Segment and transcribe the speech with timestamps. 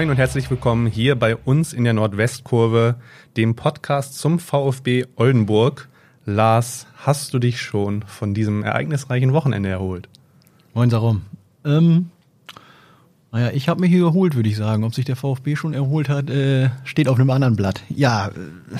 [0.00, 2.94] Moin und herzlich willkommen hier bei uns in der Nordwestkurve,
[3.36, 5.90] dem Podcast zum VfB Oldenburg.
[6.24, 10.08] Lars, hast du dich schon von diesem ereignisreichen Wochenende erholt?
[10.72, 11.26] Moin, Sarum.
[11.66, 12.08] Ähm,
[13.30, 14.84] naja, ich habe mich hier erholt, würde ich sagen.
[14.84, 17.82] Ob sich der VfB schon erholt hat, äh, steht auf einem anderen Blatt.
[17.90, 18.28] Ja.
[18.28, 18.78] Äh,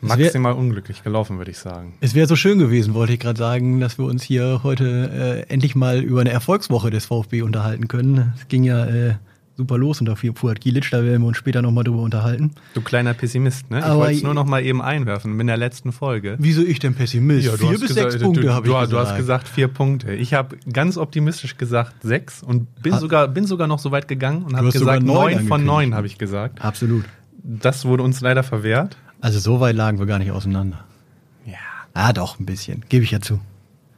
[0.00, 1.94] Maximal wär, unglücklich gelaufen, würde ich sagen.
[2.00, 5.52] Es wäre so schön gewesen, wollte ich gerade sagen, dass wir uns hier heute äh,
[5.52, 8.32] endlich mal über eine Erfolgswoche des VfB unterhalten können.
[8.36, 9.14] Es ging ja äh,
[9.56, 12.52] super los unter Fuad Kilic, da werden wir uns später nochmal drüber unterhalten.
[12.74, 13.80] Du kleiner Pessimist, ne?
[13.80, 16.36] Ich wollte es nur noch mal eben einwerfen in der letzten Folge.
[16.38, 17.46] Wieso ich denn Pessimist?
[17.46, 18.92] Ja, vier bis gesagt, sechs Punkte habe ich gesagt.
[18.92, 20.14] Du hast gesagt vier Punkte.
[20.14, 24.08] Ich habe ganz optimistisch gesagt sechs und bin, ha sogar, bin sogar noch so weit
[24.08, 26.64] gegangen und habe gesagt neun von neun, habe ich gesagt.
[26.64, 27.04] Absolut.
[27.42, 28.96] Das wurde uns leider verwehrt.
[29.20, 30.84] Also so weit lagen wir gar nicht auseinander.
[31.44, 31.54] Ja.
[31.94, 32.84] Ah, doch, ein bisschen.
[32.88, 33.40] Gebe ich ja zu.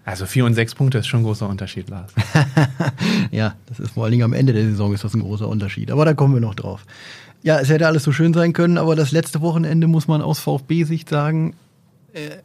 [0.04, 2.12] Also vier und sechs Punkte ist schon ein großer Unterschied, Lars.
[3.30, 5.90] ja, das ist vor allen Dingen am Ende der Saison ist das ein großer Unterschied.
[5.90, 6.84] Aber da kommen wir noch drauf.
[7.42, 10.40] Ja, es hätte alles so schön sein können, aber das letzte Wochenende muss man aus
[10.40, 11.54] VfB-Sicht sagen,
[12.12, 12.38] äh,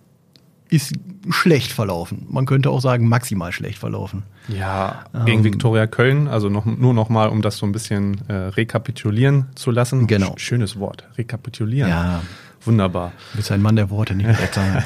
[0.69, 0.93] ist
[1.29, 2.27] schlecht verlaufen.
[2.29, 4.23] Man könnte auch sagen, maximal schlecht verlaufen.
[4.47, 8.21] Ja, gegen ähm, Viktoria Köln, also noch, nur noch mal, um das so ein bisschen
[8.29, 10.07] äh, rekapitulieren zu lassen.
[10.07, 10.33] Genau.
[10.37, 11.89] schönes Wort, rekapitulieren.
[11.89, 12.21] Ja.
[12.63, 13.13] Wunderbar.
[13.31, 14.83] Du bist ein Mann der Worte, nicht der Zahlen.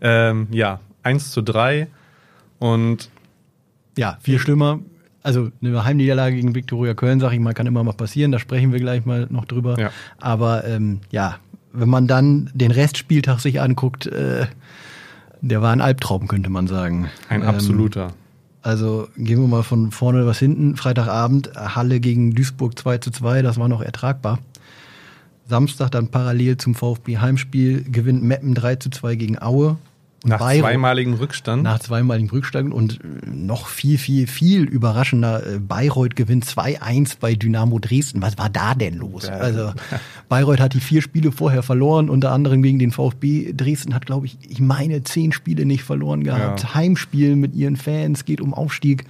[0.00, 1.86] ähm, ja, 1 zu 3
[2.58, 3.10] und
[3.96, 4.80] ja, viel schlimmer.
[5.22, 8.32] Also eine Heimniederlage gegen Viktoria Köln, sag ich mal, kann immer mal passieren.
[8.32, 9.78] Da sprechen wir gleich mal noch drüber.
[9.78, 9.90] Ja.
[10.18, 11.38] Aber ähm, ja,
[11.72, 14.46] wenn man dann den Restspieltag sich anguckt, äh,
[15.40, 17.08] der war ein Albtraum, könnte man sagen.
[17.28, 18.12] Ein ähm, absoluter.
[18.62, 20.76] Also gehen wir mal von vorne was hinten.
[20.76, 24.38] Freitagabend Halle gegen Duisburg 2 zu 2, das war noch ertragbar.
[25.46, 29.76] Samstag dann parallel zum VfB Heimspiel gewinnt Meppen 3 zu 2 gegen Aue.
[30.26, 31.62] Nach Bayreuth, zweimaligem Rückstand.
[31.62, 35.46] Nach zweimaligem Rückstand und äh, noch viel, viel, viel überraschender.
[35.46, 38.22] Äh, Bayreuth gewinnt 2-1 bei Dynamo Dresden.
[38.22, 39.26] Was war da denn los?
[39.26, 39.34] Ja.
[39.34, 39.72] Also
[40.30, 43.52] Bayreuth hat die vier Spiele vorher verloren, unter anderem gegen den VfB.
[43.52, 46.62] Dresden hat, glaube ich, ich meine, zehn Spiele nicht verloren gehabt.
[46.62, 46.74] Ja.
[46.74, 49.04] Heimspiel mit ihren Fans, geht um Aufstieg.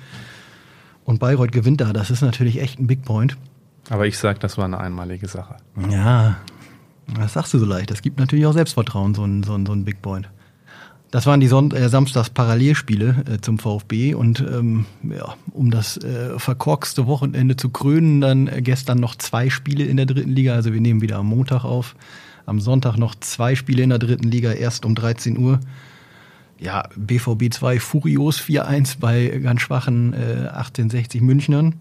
[1.04, 1.92] Und Bayreuth gewinnt da.
[1.92, 3.36] Das ist natürlich echt ein Big Point.
[3.90, 5.56] Aber ich sag, das war eine einmalige Sache.
[5.90, 6.38] Ja,
[7.18, 7.90] das sagst du so leicht.
[7.90, 10.28] Das gibt natürlich auch Selbstvertrauen, so ein, so ein, so ein Big Point.
[11.14, 16.40] Das waren die Son äh, Samstags-Parallelspiele äh, zum VfB und ähm, ja, um das äh,
[16.40, 20.54] verkorkste Wochenende zu krönen, dann äh, gestern noch zwei Spiele in der dritten Liga.
[20.54, 21.94] Also wir nehmen wieder am Montag auf.
[22.46, 25.60] Am Sonntag noch zwei Spiele in der dritten Liga, erst um 13 Uhr.
[26.58, 31.76] Ja, BVB 2 furios 4-1 bei ganz schwachen äh, 1860 Münchnern.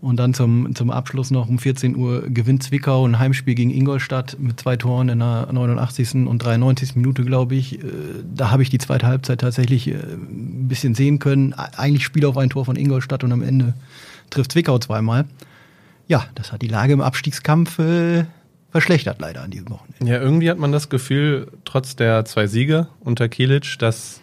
[0.00, 4.36] Und dann zum, zum Abschluss noch um 14 Uhr gewinnt Zwickau ein Heimspiel gegen Ingolstadt
[4.38, 6.26] mit zwei Toren in der 89.
[6.26, 6.96] und 93.
[6.96, 7.82] Minute, glaube ich.
[7.82, 7.86] Äh,
[8.34, 11.54] da habe ich die zweite Halbzeit tatsächlich äh, ein bisschen sehen können.
[11.54, 13.74] Eigentlich Spiel auf ein Tor von Ingolstadt und am Ende
[14.30, 15.24] trifft Zwickau zweimal.
[16.08, 18.24] Ja, das hat die Lage im Abstiegskampf äh,
[18.70, 20.04] verschlechtert leider an diesem Wochenende.
[20.04, 24.20] Ja, irgendwie hat man das Gefühl, trotz der zwei Siege unter Kilic, dass,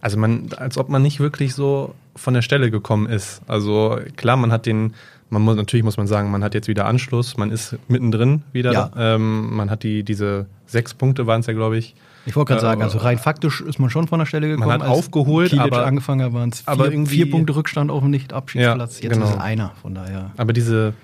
[0.00, 3.42] also man, als ob man nicht wirklich so von der Stelle gekommen ist.
[3.46, 4.94] Also klar, man hat den
[5.30, 8.72] man muss natürlich muss man sagen, man hat jetzt wieder Anschluss, man ist mittendrin wieder.
[8.72, 8.90] Ja.
[8.96, 11.94] Ähm, man hat die diese sechs Punkte waren es ja, glaube ich.
[12.26, 14.68] Ich wollte gerade äh, sagen, also rein faktisch ist man schon von der Stelle gekommen.
[14.68, 18.98] Man hat aufgeholt, Kilic aber angefangen waren es vier, vier, Punkte Rückstand auf dem Nicht-Abschiedsplatz.
[18.98, 19.26] Ja, jetzt genau.
[19.26, 20.32] ist es einer, von daher.
[20.36, 20.94] Aber diese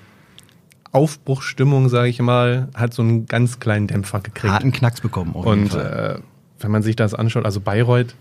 [0.91, 4.53] Aufbruchsstimmung, sage ich mal, hat so einen ganz kleinen Dämpfer gekriegt.
[4.53, 5.33] Hat einen Knacks bekommen.
[5.33, 6.17] Und äh,
[6.59, 8.15] wenn man sich das anschaut, also Bayreuth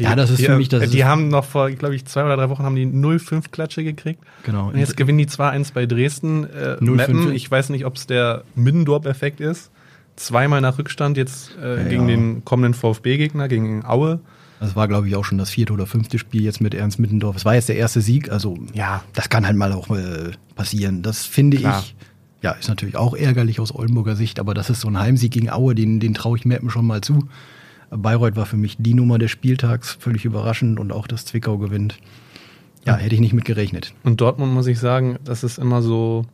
[0.00, 0.90] ja, das ist die, für mich das.
[0.90, 4.22] Die haben noch vor, glaube ich, zwei oder drei Wochen haben die 0,5 Klatsche gekriegt.
[4.44, 4.68] Genau.
[4.68, 6.44] Und jetzt gewinnen die 2-1 bei Dresden.
[6.44, 9.70] Äh, Meppen, ich weiß nicht, ob es der Middendorp-Effekt ist.
[10.16, 12.16] Zweimal nach Rückstand jetzt äh, ja, gegen ja.
[12.16, 14.20] den kommenden VfB-Gegner, gegen Aue.
[14.60, 17.34] Das war, glaube ich, auch schon das vierte oder fünfte Spiel jetzt mit Ernst Middendorf.
[17.34, 21.02] Es war jetzt der erste Sieg, also ja, das kann halt mal auch äh, passieren.
[21.02, 21.82] Das finde Klar.
[21.82, 21.96] ich,
[22.42, 25.48] ja, ist natürlich auch ärgerlich aus Oldenburger Sicht, aber das ist so ein Heimsieg gegen
[25.48, 27.26] Aue, den, den traue ich Meppen schon mal zu.
[27.90, 31.98] Bayreuth war für mich die Nummer des Spieltags, völlig überraschend und auch das Zwickau gewinnt.
[32.86, 33.94] Ja, hätte ich nicht mit gerechnet.
[34.04, 36.24] Und Dortmund muss ich sagen, das ist immer so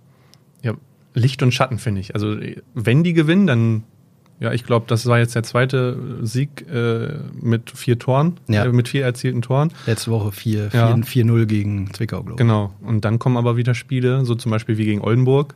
[0.62, 0.74] ja,
[1.14, 2.14] Licht und Schatten, finde ich.
[2.14, 2.36] Also
[2.74, 3.82] wenn die gewinnen, dann
[4.38, 8.64] ja, ich glaube, das war jetzt der zweite Sieg äh, mit vier Toren, ja.
[8.64, 9.72] äh, mit vier erzielten Toren.
[9.86, 11.44] Letzte Woche 4-0 ja.
[11.46, 12.36] gegen Zwickau, glaube ich.
[12.36, 12.74] Genau.
[12.82, 15.54] Und dann kommen aber wieder Spiele, so zum Beispiel wie gegen Oldenburg,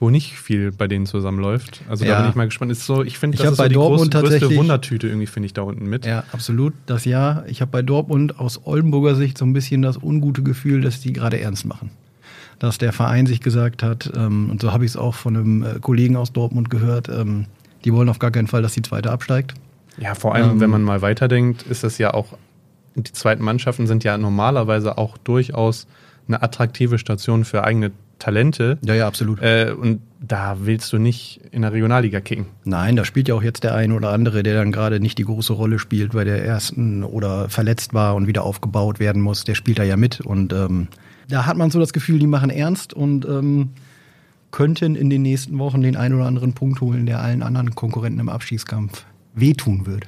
[0.00, 1.82] wo nicht viel bei denen zusammenläuft.
[1.88, 2.14] Also ja.
[2.14, 2.70] da bin ich mal gespannt.
[2.70, 5.54] Ist so, ich finde, das ist so die Dortmund groß, größte Wundertüte irgendwie, finde ich,
[5.54, 6.06] da unten mit.
[6.06, 6.74] Ja, absolut.
[6.86, 7.44] Das ja.
[7.46, 11.12] Ich habe bei Dortmund aus Oldenburger Sicht so ein bisschen das ungute Gefühl, dass die
[11.12, 11.90] gerade ernst machen.
[12.60, 15.62] Dass der Verein sich gesagt hat, ähm, und so habe ich es auch von einem
[15.62, 17.46] äh, Kollegen aus Dortmund gehört, ähm,
[17.84, 19.54] die wollen auf gar keinen Fall, dass die zweite absteigt.
[19.98, 22.36] Ja, vor allem, ähm, wenn man mal weiterdenkt, ist das ja auch,
[22.94, 25.86] die zweiten Mannschaften sind ja normalerweise auch durchaus
[26.26, 28.78] eine attraktive Station für eigene Talente.
[28.84, 29.40] Ja, ja, absolut.
[29.40, 32.46] Äh, und da willst du nicht in der Regionalliga kicken.
[32.64, 35.24] Nein, da spielt ja auch jetzt der eine oder andere, der dann gerade nicht die
[35.24, 39.44] große Rolle spielt, weil der ersten oder verletzt war und wieder aufgebaut werden muss.
[39.44, 40.20] Der spielt da ja mit.
[40.20, 40.88] Und ähm,
[41.28, 43.70] da hat man so das Gefühl, die machen ernst und ähm,
[44.50, 48.20] könnten in den nächsten Wochen den einen oder anderen Punkt holen, der allen anderen Konkurrenten
[48.20, 49.04] im Abstiegskampf
[49.34, 50.06] wehtun wird.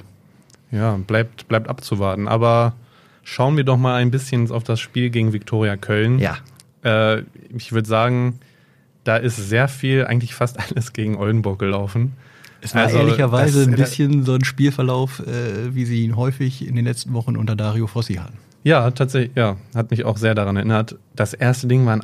[0.73, 2.27] Ja, bleibt, bleibt abzuwarten.
[2.27, 2.75] Aber
[3.23, 6.19] schauen wir doch mal ein bisschen auf das Spiel gegen Viktoria Köln.
[6.19, 6.39] Ja.
[6.85, 7.23] Äh,
[7.57, 8.39] ich würde sagen,
[9.05, 12.13] da ist sehr viel, eigentlich fast alles gegen Oldenburg gelaufen.
[12.63, 16.67] Es war Also, ehrlicherweise das- ein bisschen so ein Spielverlauf, äh, wie sie ihn häufig
[16.67, 18.37] in den letzten Wochen unter Dario Fossi hatten.
[18.65, 20.97] Ja, tatsächlich, ja, hat mich auch sehr daran erinnert.
[21.17, 22.03] Das erste Ding war ein,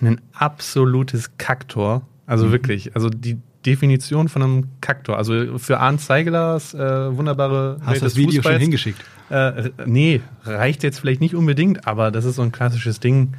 [0.00, 2.02] ein absolutes Kacktor.
[2.26, 2.52] Also Mhm.
[2.52, 3.36] wirklich, also die
[3.66, 5.18] Definition von einem Kacktor.
[5.18, 9.04] Also für Arndt Zeigelers äh, wunderbare Hast Welt das Video schon Fußballs, hingeschickt?
[9.28, 13.34] Äh, nee, reicht jetzt vielleicht nicht unbedingt, aber das ist so ein klassisches Ding.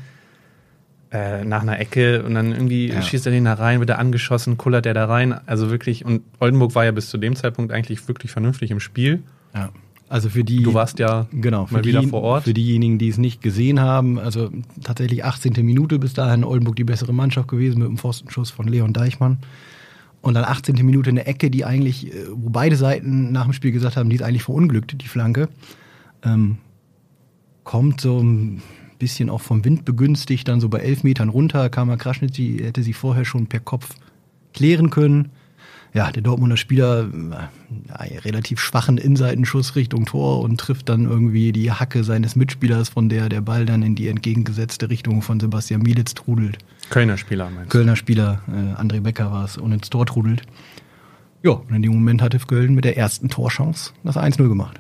[1.14, 3.02] Äh, nach einer Ecke und dann irgendwie Ja.
[3.02, 5.34] schießt er den da rein, wird er angeschossen, kullert er da rein.
[5.46, 9.22] Also wirklich, und Oldenburg war ja bis zu dem Zeitpunkt eigentlich wirklich vernünftig im Spiel.
[9.54, 9.72] Ja.
[10.08, 10.64] Also für die.
[10.64, 12.46] Du warst ja Genau, mal wieder die, vor Ort.
[12.46, 14.52] für diejenigen, die es nicht gesehen haben, also
[14.84, 15.54] tatsächlich 18.
[15.66, 19.40] Minute bis dahin Oldenburg die bessere Mannschaft gewesen mit dem Pfostenschuss von Leon Deichmann.
[20.22, 20.76] Und dann 18.
[20.86, 24.16] Minute eine Ecke, die eigentlich, äh, wo beide Seiten nach dem Spiel gesagt haben, die
[24.16, 25.50] ist eigentlich verunglückt, die Flanke.
[26.24, 26.58] Ähm,
[27.66, 28.24] kommt so
[29.02, 32.94] bisschen auch vom Wind begünstigt, dann so bei elf Metern runter, Kamer Kraschnitz, hätte sie
[32.94, 33.96] vorher schon per Kopf
[34.54, 35.32] klären können.
[35.94, 37.10] Ja, der Dortmunder Spieler
[37.90, 43.10] äh, relativ schwachen Innenseitenschuss Richtung Tor und trifft dann irgendwie die Hacke seines Mitspielers, von
[43.10, 46.60] der der Ball dann in die entgegengesetzte Richtung von Sebastian Mielitz trudelt.
[46.92, 47.78] Kölner Spieler meinst du?
[47.78, 50.44] Kölner Spieler, äh, André Becker war es, und ins Tor trudelt.
[51.44, 54.80] Ja, und in dem Moment hatte Köln mit der ersten Torchance das 1-0 gemacht.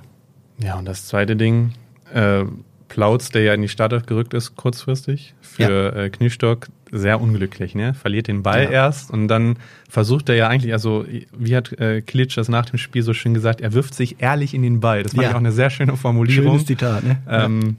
[0.63, 1.73] Ja, und das zweite Ding,
[2.13, 2.45] äh,
[2.91, 7.93] Plautz, der ja in die Startelf gerückt ist, kurzfristig, für äh, Kniestock, sehr unglücklich, ne?
[7.93, 8.69] Verliert den Ball Ja.
[8.69, 9.55] erst und dann
[9.89, 11.05] versucht er ja eigentlich, also
[11.37, 14.53] wie hat äh, Klitsch das nach dem Spiel so schön gesagt, er wirft sich ehrlich
[14.53, 15.03] in den Ball.
[15.03, 15.29] Das fand Ja.
[15.29, 16.51] ich auch eine sehr schöne Formulierung.
[16.51, 17.17] Schönes Zitat, ne?
[17.29, 17.77] Ähm,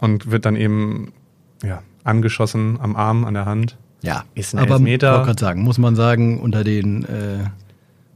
[0.00, 1.12] Und wird dann eben
[1.64, 3.76] ja, angeschossen am Arm, an der Hand.
[4.02, 5.24] Ja, Ist ein aber Elfmeter.
[5.24, 7.38] gerade sagen, muss man sagen, unter den äh,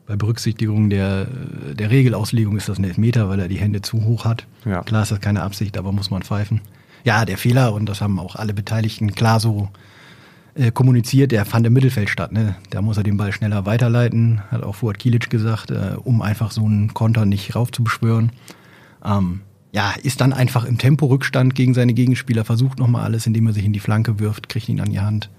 [0.06, 1.26] bei Berücksichtigung der,
[1.75, 4.46] der Regelauslegung ist das ein Elfmeter, weil er die Hände zu hoch hat.
[4.64, 4.82] Ja.
[4.82, 6.60] Klar ist das keine Absicht, aber muss man pfeifen.
[7.04, 9.69] Ja, der Fehler, und das haben auch alle Beteiligten klar so
[10.54, 12.32] äh, kommuniziert, der fand im Mittelfeld statt.
[12.32, 12.56] Ne?
[12.70, 16.50] Da muss er den Ball schneller weiterleiten, hat auch Fuad Kilic gesagt, äh, um einfach
[16.50, 18.32] so einen Konter nicht raufzubeschwören.
[19.05, 19.40] Ähm,
[19.72, 23.64] ja, ist dann einfach im Temporückstand gegen seine Gegenspieler, versucht nochmal alles, indem er sich
[23.64, 25.31] in die Flanke wirft, kriegt ihn an die Hand.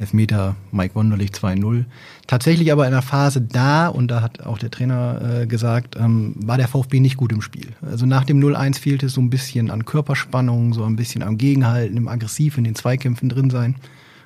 [0.00, 1.84] Elfmeter, Mike Wonderlich 2-0.
[2.26, 6.34] Tatsächlich aber in der Phase da, und da hat auch der Trainer äh, gesagt, ähm,
[6.36, 7.68] war der VfB nicht gut im Spiel.
[7.82, 11.36] Also nach dem 0-1 fehlte es so ein bisschen an Körperspannung, so ein bisschen am
[11.36, 13.76] Gegenhalten, im Aggressiv in den Zweikämpfen drin sein.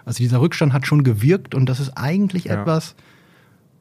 [0.04, 2.60] Also dieser Rückstand hat schon gewirkt und das ist eigentlich Ja.
[2.60, 2.94] etwas,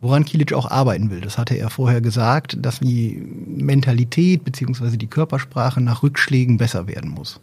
[0.02, 1.22] woran Kilic auch arbeiten will.
[1.22, 7.12] Das hatte er vorher gesagt, dass die Mentalität beziehungsweise die Körpersprache nach Rückschlägen besser werden
[7.12, 7.40] muss.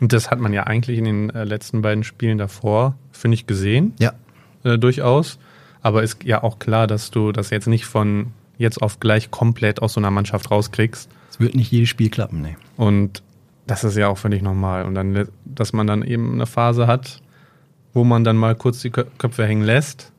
[0.00, 3.46] Und das hat man ja eigentlich in den äh, letzten beiden Spielen davor, finde ich,
[3.46, 3.94] gesehen.
[3.98, 4.12] Ja,
[4.64, 5.38] äh, durchaus.
[5.82, 8.28] Aber ist ja auch klar, dass du das jetzt nicht von
[8.58, 11.08] jetzt auf gleich komplett aus so einer Mannschaft rauskriegst.
[11.30, 12.56] es wird nicht jedes Spiel klappen, ne.
[12.76, 13.22] Und
[13.66, 14.84] das ist ja auch völlig normal.
[14.84, 17.20] Und dann, dass man dann eben eine Phase hat,
[17.94, 20.12] wo man dann mal kurz die Kö- Köpfe hängen lässt.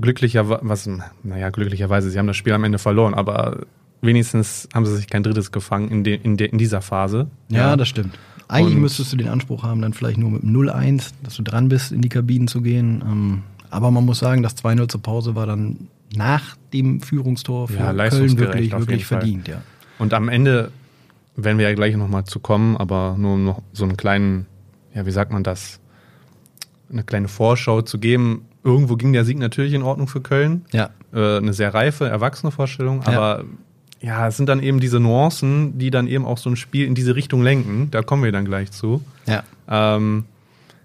[0.00, 0.88] Glücklicherweise, was,
[1.22, 3.60] naja, glücklicherweise, sie haben das Spiel am Ende verloren, aber
[4.02, 7.28] wenigstens haben sie sich kein drittes gefangen in, de, in, de, in dieser Phase.
[7.48, 8.18] Ja, das stimmt.
[8.48, 11.42] Eigentlich Und- müsstest du den Anspruch haben, dann vielleicht nur mit dem 0-1, dass du
[11.42, 13.02] dran bist, in die Kabinen zu gehen.
[13.06, 17.78] Ähm, aber man muss sagen, das 2-0 zur Pause war dann nach dem Führungstor für
[17.78, 19.48] Ja, Köln wirklich, wirklich verdient.
[19.48, 19.62] Ja.
[19.98, 20.70] Und am Ende
[21.36, 24.46] werden wir ja gleich nochmal zu kommen, aber nur um noch so einen kleinen,
[24.94, 25.80] ja, wie sagt man das,
[26.90, 28.44] eine kleine Vorschau zu geben.
[28.62, 30.64] Irgendwo ging der Sieg natürlich in Ordnung für Köln.
[30.72, 30.90] Ja.
[31.12, 33.44] Äh, eine sehr reife, erwachsene Vorstellung, aber ja,
[34.04, 37.16] es sind dann eben diese Nuancen, die dann eben auch so ein Spiel in diese
[37.16, 37.88] Richtung lenken.
[37.90, 39.02] Da kommen wir dann gleich zu.
[39.26, 39.42] Ja.
[39.68, 40.24] Ähm,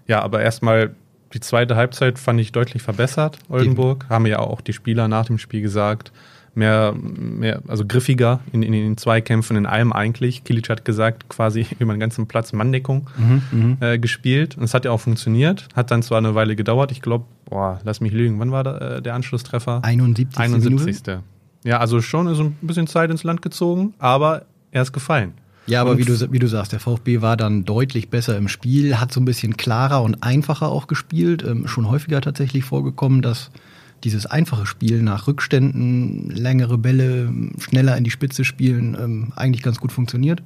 [0.06, 0.94] ja, aber erstmal
[1.34, 4.06] die zweite Halbzeit fand ich deutlich verbessert, Oldenburg.
[4.08, 6.12] Haben ja auch die Spieler nach dem Spiel gesagt.
[6.52, 10.42] Mehr, mehr also griffiger in, in den Zweikämpfen, in allem eigentlich.
[10.42, 13.08] Kilic hat gesagt, quasi über den ganzen Platz Manndeckung
[13.52, 14.56] Mhm, äh, gespielt.
[14.56, 15.68] Und es hat ja auch funktioniert.
[15.76, 16.90] Hat dann zwar eine Weile gedauert.
[16.90, 18.40] Ich glaube, boah, lass mich lügen.
[18.40, 19.84] Wann war da, äh, der Anschlusstreffer?
[19.84, 20.38] 71.
[20.40, 20.86] 71.
[20.86, 21.22] Minute.
[21.64, 25.32] Ja, also schon ist ein bisschen Zeit ins Land gezogen, aber er ist gefallen.
[25.66, 28.48] Ja, aber Und- wie du, wie du sagst, der VfB war dann deutlich besser im
[28.48, 31.44] Spiel, hat so ein bisschen klarer und einfacher auch gespielt.
[31.46, 33.50] Ähm, schon häufiger tatsächlich vorgekommen, dass
[34.02, 39.78] dieses einfache Spiel nach Rückständen, längere Bälle, schneller in die Spitze spielen, ähm, eigentlich ganz
[39.78, 40.42] gut funktioniert.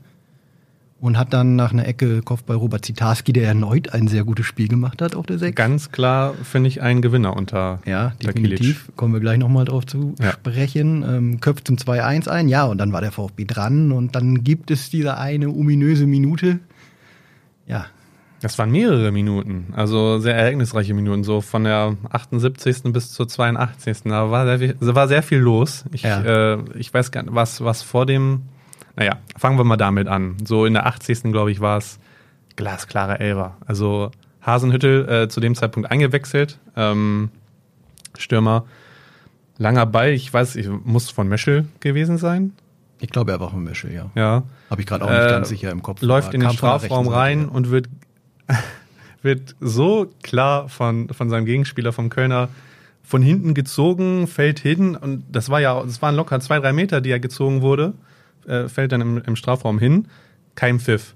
[1.04, 4.68] Und hat dann nach einer Ecke Kopfball Robert Zitarski, der erneut ein sehr gutes Spiel
[4.68, 5.54] gemacht hat auf der 6.
[5.54, 8.90] Ganz klar finde ich ein Gewinner unter Ja, definitiv.
[8.96, 10.32] Kommen wir gleich nochmal drauf zu Ja.
[10.32, 11.04] sprechen.
[11.06, 14.70] Ähm, köpft zum 2-1 ein, ja, und dann war der VfB dran und dann gibt
[14.70, 16.60] es diese eine ominöse Minute.
[17.66, 17.84] Ja,
[18.40, 22.92] Das waren mehrere Minuten, also sehr ereignisreiche Minuten, so von der 78.
[22.94, 24.04] bis zur 82.
[24.04, 25.84] Da war sehr war sehr viel los.
[25.92, 26.54] Ich, Ja.
[26.54, 28.42] äh, ich weiß gar nicht, was, was vor dem,
[28.96, 30.36] naja, fangen wir mal damit an.
[30.44, 31.24] So in der 80.
[31.24, 31.98] glaube ich war es
[32.56, 33.56] glasklare Elfer.
[33.66, 34.10] Also
[34.42, 37.30] Hasenhüttel äh, zu dem Zeitpunkt eingewechselt, ähm,
[38.16, 38.66] Stürmer,
[39.58, 42.52] langer Ball, ich weiß, ich muss von Meschel gewesen sein,
[43.00, 44.10] ich glaube, er war von Mischel, ja.
[44.14, 44.44] ja.
[44.70, 46.00] Habe ich gerade auch nicht Äh, ganz sicher im Kopf.
[46.00, 47.48] läuft in den Strafraum Seite, rein ja.
[47.48, 47.88] und wird,
[49.22, 52.48] wird so klar von, von seinem Gegenspieler, vom Kölner,
[53.02, 57.00] von hinten gezogen, fällt hin und das war ja, das waren locker zwei, drei Meter,
[57.02, 57.92] die er gezogen wurde,
[58.46, 60.08] äh, fällt dann im, im Strafraum hin,
[60.54, 61.14] kein Pfiff.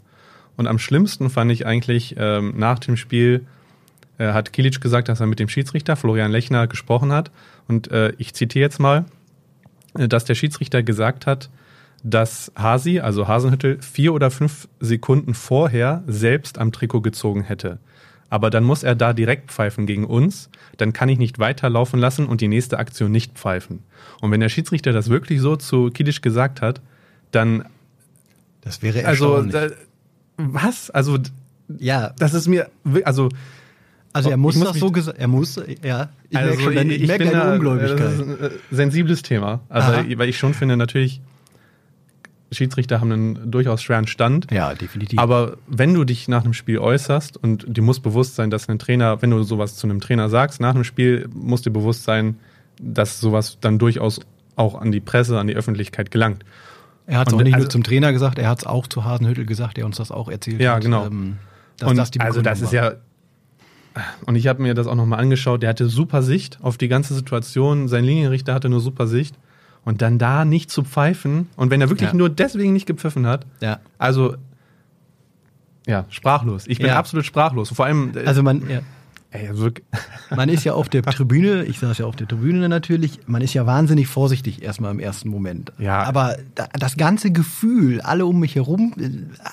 [0.56, 3.46] Und am schlimmsten fand ich eigentlich ähm, nach dem Spiel,
[4.18, 7.30] äh, hat Kilic gesagt, dass er mit dem Schiedsrichter Florian Lechner gesprochen hat.
[7.68, 9.04] Und äh, ich zitiere jetzt mal,
[9.96, 11.48] äh, dass der Schiedsrichter gesagt hat,
[12.02, 17.78] dass Hasi, also Hasenhüttel, vier oder fünf Sekunden vorher selbst am Trikot gezogen hätte.
[18.30, 20.50] Aber dann muss er da direkt pfeifen gegen uns.
[20.76, 23.84] Dann kann ich nicht weiterlaufen lassen und die nächste Aktion nicht pfeifen.
[24.20, 26.80] Und wenn der Schiedsrichter das wirklich so zu Kilic gesagt hat,
[27.30, 27.64] dann,
[28.60, 29.52] Das wäre also, erstaunlich.
[29.54, 29.76] da,
[30.36, 30.90] was?
[30.90, 31.18] Also,
[31.78, 32.70] ja, das ist mir,
[33.04, 33.28] also,
[34.12, 36.08] also er ich muss muss das so gesagt, er muss, ja.
[36.30, 38.00] Ich also merke schon, deine- ich, merke bin deine da- Ungläubigkeit.
[38.00, 39.60] Das ist ein äh, sensibles Thema.
[39.68, 40.04] Also, Aha.
[40.16, 41.20] weil ich schon finde, natürlich,
[42.50, 44.50] Schiedsrichter haben einen durchaus schweren Stand.
[44.50, 45.18] ja, definitiv.
[45.18, 48.78] Aber wenn du dich nach einem Spiel äußerst und dir muss bewusst sein, dass ein
[48.78, 52.38] Trainer, wenn du sowas zu einem Trainer sagst, nach einem Spiel muss dir bewusst sein,
[52.80, 54.20] dass sowas dann durchaus
[54.56, 56.42] auch an die Presse, an die Öffentlichkeit gelangt.
[57.08, 59.04] Er hat es auch nicht also- nur zum Trainer gesagt, er hat es auch zu
[59.04, 60.82] Hasenhüttel gesagt, der uns das auch erzählt Ja, hat.
[60.82, 61.06] genau.
[61.06, 61.38] Ähm,
[61.82, 62.92] und das also das ist ja
[64.26, 67.14] und ich habe mir das auch nochmal angeschaut, der hatte super Sicht auf die ganze
[67.14, 69.34] Situation, sein Linienrichter hatte nur super Sicht
[69.84, 72.14] und dann da nicht zu pfeifen und wenn er wirklich Ja.
[72.16, 73.68] nur deswegen nicht gepfiffen hat, war.
[73.68, 73.80] Ja.
[73.98, 74.36] also
[75.86, 76.66] ja, sprachlos.
[76.66, 76.98] Ich bin Ja.
[76.98, 77.70] absolut sprachlos.
[77.70, 78.80] Vor allem äh, Also man, ja,
[79.30, 79.86] ey, wirklich,
[80.34, 83.54] man ist ja auf der Tribüne, ich saß ja auf der Tribüne natürlich, man ist
[83.54, 85.72] ja wahnsinnig vorsichtig erstmal im ersten Moment.
[85.78, 86.02] Ja.
[86.04, 88.94] Aber da, das ganze Gefühl, alle um mich herum,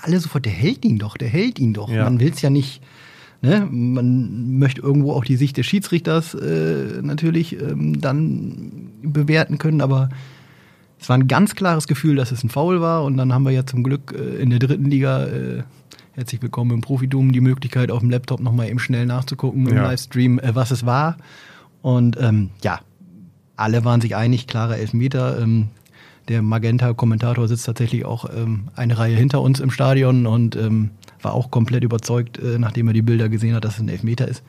[0.03, 1.89] alle sofort, der hält ihn doch, der hält ihn doch.
[1.89, 2.03] Ja.
[2.03, 2.82] Man will es ja nicht,
[3.41, 3.67] ne?
[3.70, 10.10] man möchte irgendwo auch die Sicht des Schiedsrichters äh, natürlich ähm, dann bewerten können, aber
[11.00, 13.51] es war ein ganz klares Gefühl, dass es ein Foul war und dann haben wir
[13.51, 15.63] ja zum Glück äh, in der dritten Liga äh,
[16.15, 19.84] herzlich willkommen im Profitum die Möglichkeit auf dem Laptop nochmal eben schnell nachzugucken im Ja.
[19.84, 21.17] Livestream, äh, was es war.
[21.81, 22.79] Und ähm, ja,
[23.57, 25.41] alle waren sich einig, klarer Elfmeter.
[25.41, 25.67] Ähm,
[26.29, 30.91] der Magenta-Kommentator sitzt tatsächlich auch ähm, eine Reihe hinter uns im Stadion und ähm,
[31.22, 34.27] war auch komplett überzeugt, äh, nachdem er die Bilder gesehen hat, dass es ein Elfmeter
[34.27, 34.41] ist.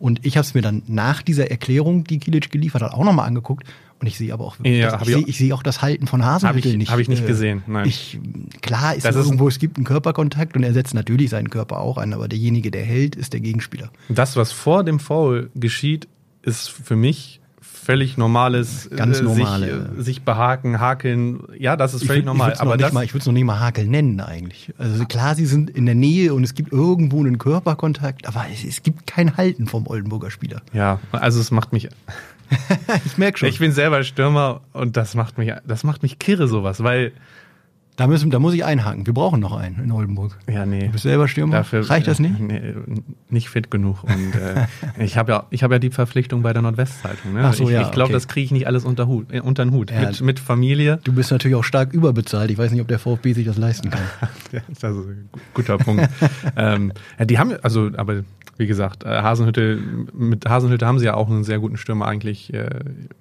[0.00, 3.26] Und ich habe es mir dann nach dieser Erklärung, die Kilic geliefert hat, auch nochmal
[3.26, 3.66] angeguckt.
[4.00, 5.82] Und ich sehe aber auch, Ja, das, ich, ich sehe, auch- ich sehe auch das
[5.82, 6.90] Halten von ich- nicht.
[6.90, 7.86] hab ich nicht Äh, gesehen, nein.
[7.88, 8.18] Ich,
[8.62, 11.78] klar ist Das ist- irgendwo, es gibt einen Körperkontakt und er setzt natürlich seinen Körper
[11.80, 13.90] auch ein, aber derjenige, der hält, ist der Gegenspieler.
[14.08, 16.06] das, was vor dem Foul geschieht,
[16.42, 19.66] ist für mich völlig normales Ganz äh, normale.
[19.90, 21.40] sich, äh, sich behaken, hakeln.
[21.58, 22.54] Ja, das ist völlig würd- normal.
[22.58, 24.72] aber das, mal, ich würde es noch nicht mal Hakel nennen eigentlich.
[24.78, 28.62] Also klar, sie sind in der Nähe und es gibt irgendwo einen Körperkontakt, aber es,
[28.62, 30.60] es gibt kein Halten vom Oldenburger Spieler.
[30.72, 31.88] ja, also es macht mich.
[33.04, 33.48] Ich merke schon.
[33.48, 37.12] Ich bin selber Stürmer und das macht mich, das macht mich kirre sowas, weil
[37.96, 39.06] da, müssen, da muss ich einhaken.
[39.06, 40.38] Wir brauchen noch einen in Oldenburg.
[40.48, 40.86] ja nee.
[40.86, 41.56] Du bist selber Stürmer.
[41.56, 42.38] Dafür, Reicht das nicht?
[42.38, 42.74] Nee,
[43.28, 44.04] nicht fit genug.
[44.04, 44.66] Und äh,
[45.04, 47.32] ich habe ja, ich habe ja die Verpflichtung bei der Nordwestzeitung.
[47.34, 47.40] Ne?
[47.42, 48.12] Ach so, ich ja, ich glaube, okay.
[48.12, 49.90] das kriege ich nicht alles unter, Hut, äh, unter den Hut.
[49.90, 50.02] Ja.
[50.06, 51.00] Mit, mit Familie.
[51.02, 52.52] Du bist natürlich auch stark überbezahlt.
[52.52, 54.02] Ich weiß nicht, ob der VfB sich das leisten kann.
[54.52, 56.08] Ja, das ist ein gu- guter Punkt.
[56.56, 58.22] ähm, ja, die haben, also, aber
[58.58, 59.80] wie gesagt, äh, Hasenhüttel,
[60.12, 62.68] mit Hasenhüttel haben sie ja auch einen sehr guten Stürmer eigentlich äh,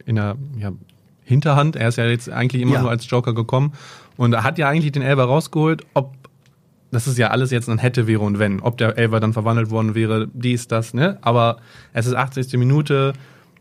[0.06, 0.72] in der ja,
[1.24, 1.75] Hinterhand.
[1.75, 2.82] Er ist ja jetzt eigentlich immer Ja.
[2.82, 3.74] nur als Joker gekommen
[4.17, 5.86] und er hat ja eigentlich den Elber rausgeholt.
[5.94, 6.15] Ob
[6.89, 8.62] das ist ja alles jetzt ein hätte, wäre und wenn.
[8.62, 11.17] Ob der Elber dann verwandelt worden wäre, dies, das, ne?
[11.22, 11.58] Aber
[11.91, 12.53] es ist 80.
[12.58, 13.12] Minute,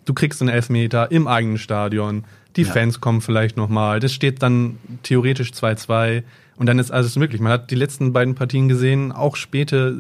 [0.05, 2.73] du kriegst einen Elfmeter im eigenen Stadion, die Ja.
[2.73, 6.23] Fans kommen vielleicht nochmal, das steht dann theoretisch 2-2
[6.57, 7.41] und dann ist alles möglich.
[7.41, 9.99] Man hat die letzten beiden Partien gesehen, auch späte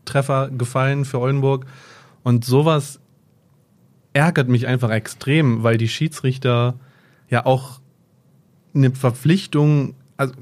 [0.00, 1.66] Siegtreffer gefallen für Oldenburg
[2.22, 3.00] und sowas
[4.12, 6.74] ärgert mich einfach extrem, weil die Schiedsrichter
[7.28, 7.80] ja auch
[8.74, 10.34] eine Verpflichtung, also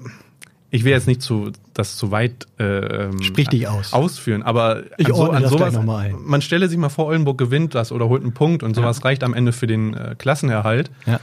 [0.71, 3.93] ich will jetzt nicht zu, das zu weit äh, ähm, Sprich dich aus.
[3.93, 5.79] ausführen, aber Ich an, so, an das sowas,
[6.25, 9.23] man stelle sich mal vor, Oldenburg gewinnt das oder holt einen Punkt und sowas reicht
[9.23, 10.91] am Ende für den äh, Klassenerhalt.
[11.07, 11.21] Ja.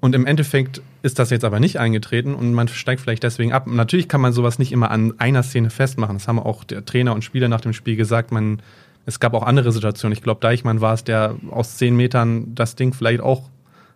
[0.00, 3.66] Und im Endeffekt ist das jetzt aber nicht eingetreten und man steigt vielleicht deswegen ab.
[3.66, 6.16] Natürlich kann man sowas nicht immer an einer Szene festmachen.
[6.16, 8.30] Das haben auch der Trainer und Spieler nach dem Spiel gesagt.
[8.30, 8.60] Man,
[9.06, 10.12] es gab auch andere Situationen.
[10.12, 13.48] Ich glaube, Deichmann war es, der aus zehn Metern das Ding vielleicht auch,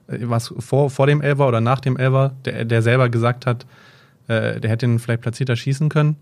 [0.09, 3.67] äh, was vor, vor dem Elver oder nach dem Elver, der, der selber gesagt hat,
[4.27, 6.17] äh, der hätte ihn vielleicht platzierter schießen können.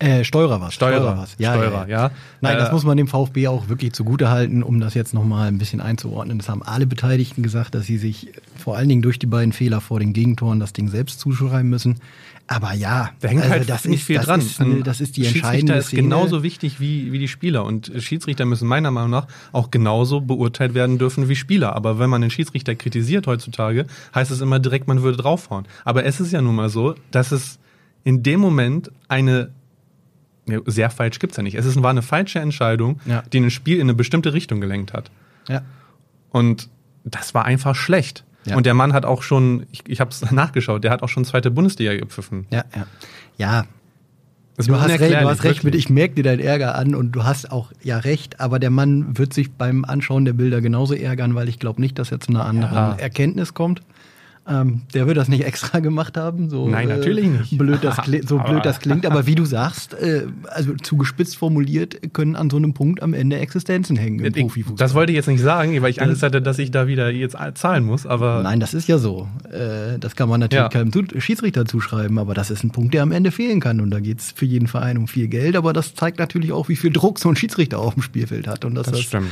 [0.00, 0.74] Äh, Steurer was.
[0.74, 1.36] Steurer, was.
[1.38, 2.04] Ja, Steurer, ja.
[2.06, 2.10] ja.
[2.40, 5.48] Nein, das Äh, muss man dem VfB auch wirklich zugute halten, um das jetzt nochmal
[5.48, 6.38] ein bisschen einzuordnen.
[6.38, 9.80] Das haben alle Beteiligten gesagt, dass sie sich vor allen Dingen durch die beiden Fehler
[9.82, 11.96] vor den Gegentoren das Ding selbst zuschreiben müssen.
[12.46, 14.40] Aber ja, Da hängt also halt das nicht ist, viel das dran.
[14.40, 16.02] Ist, eine- das ist die Schiedsrichter entscheidende ist Szene.
[16.02, 17.64] genauso wichtig wie, wie die Spieler.
[17.64, 21.76] Und Schiedsrichter müssen meiner Meinung nach auch genauso beurteilt werden dürfen wie Spieler.
[21.76, 25.66] Aber wenn man den Schiedsrichter kritisiert heutzutage, heißt es immer direkt, man würde draufhauen.
[25.84, 27.58] Aber es ist ja nun mal so, dass es
[28.02, 29.48] in dem Moment eine ja,
[30.66, 31.54] sehr falsch gibt's ja nicht.
[31.54, 33.22] Es ist, war eine falsche Entscheidung, Ja.
[33.32, 35.10] die ein Spiel in eine bestimmte Richtung gelenkt hat.
[35.48, 35.62] Ja.
[36.30, 36.68] Und
[37.04, 38.24] das war einfach schlecht.
[38.46, 38.56] Ja.
[38.56, 41.24] Und der Mann hat auch schon, ich, ich habe es nachgeschaut, der hat auch schon
[41.24, 42.46] zweite Bundesliga gepfiffen.
[42.50, 42.86] Ja, ja.
[43.36, 43.64] Ja,
[44.56, 47.12] Das du hast recht, du hast recht mit, ich merke dir deinen Ärger an und
[47.12, 50.94] du hast auch ja recht, aber der Mann wird sich beim Anschauen der Bilder genauso
[50.94, 52.92] ärgern, weil ich glaube nicht, dass er zu einer anderen Ja.
[52.94, 53.82] Erkenntnis kommt.
[54.48, 56.48] Ähm, der wird das nicht extra gemacht haben.
[56.50, 57.58] So, Nein, natürlich nicht.
[57.58, 62.34] Blöd das so blöd das klingt, aber wie du sagst, äh, also zugespitzt formuliert, können
[62.36, 64.76] an so einem Punkt am Ende Existenzen hängen im Ich, Profifußball.
[64.78, 67.36] das wollte ich jetzt nicht sagen, weil ich Angst hatte, dass ich da wieder jetzt
[67.54, 69.28] zahlen muss, aber Nein, das ist ja so.
[69.52, 70.68] Äh, das kann man natürlich Ja.
[70.68, 73.80] keinem Schiedsrichter zuschreiben, aber das ist ein Punkt, der am Ende fehlen kann.
[73.80, 76.76] Und da geht's für jeden Verein um viel Geld, aber das zeigt natürlich auch, wie
[76.76, 78.64] viel Druck so ein Schiedsrichter auf dem Spielfeld hat.
[78.64, 79.22] Und dass das das,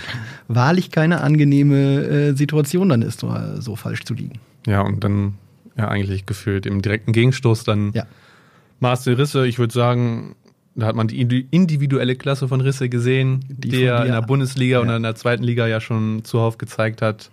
[0.49, 3.25] wahrlich keine angenehme äh, Situation dann ist,
[3.59, 4.39] so falsch zu liegen.
[4.67, 5.35] Ja, und dann
[5.77, 8.05] ja eigentlich gefühlt im direkten Gegenstoß dann Ja.
[8.81, 10.35] Marcel Risse, ich würde sagen,
[10.75, 14.23] da hat man die indi- individuelle Klasse von Risse gesehen, Die die, er in der
[14.23, 14.81] Bundesliga Ja.
[14.83, 17.31] und in der zweiten Liga ja schon zuhauf gezeigt hat.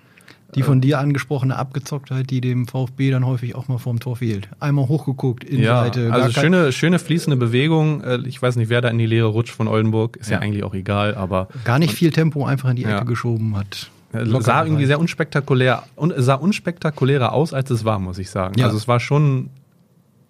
[0.55, 4.47] Die von dir angesprochene Abgezocktheit, die dem VfB dann häufig auch mal vorm Tor fehlt.
[4.61, 6.13] Einmal hochgeguckt, in Ja, Seite.
[6.13, 8.01] also schöne, schöne fließende Bewegung.
[8.03, 10.15] Äh, Ich weiß nicht, wer da in die Leere rutscht von Oldenburg.
[10.15, 10.41] Ist ja, Ja.
[10.41, 13.03] eigentlich auch egal, aber Gar nicht viel Tempo einfach in die Ecke Ja.
[13.03, 13.89] geschoben hat.
[14.15, 18.29] Äh, Locker sah irgendwie sehr unspektakulär und sah unspektakulärer aus, als es war, muss ich
[18.29, 18.57] sagen.
[18.57, 18.65] Ja.
[18.65, 19.49] Also es war schon ein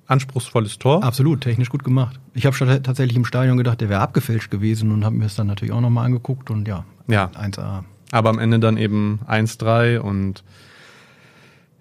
[0.08, 1.04] anspruchsvolles Tor.
[1.04, 2.20] Absolut, technisch gut gemacht.
[2.34, 5.36] Ich habe schon tatsächlich im Stadion gedacht, der wäre abgefälscht gewesen und habe mir es
[5.36, 7.32] dann natürlich auch nochmal angeguckt und ja, Ja.
[7.36, 7.84] 1A.
[8.12, 10.44] Aber am Ende dann eben 1-3 und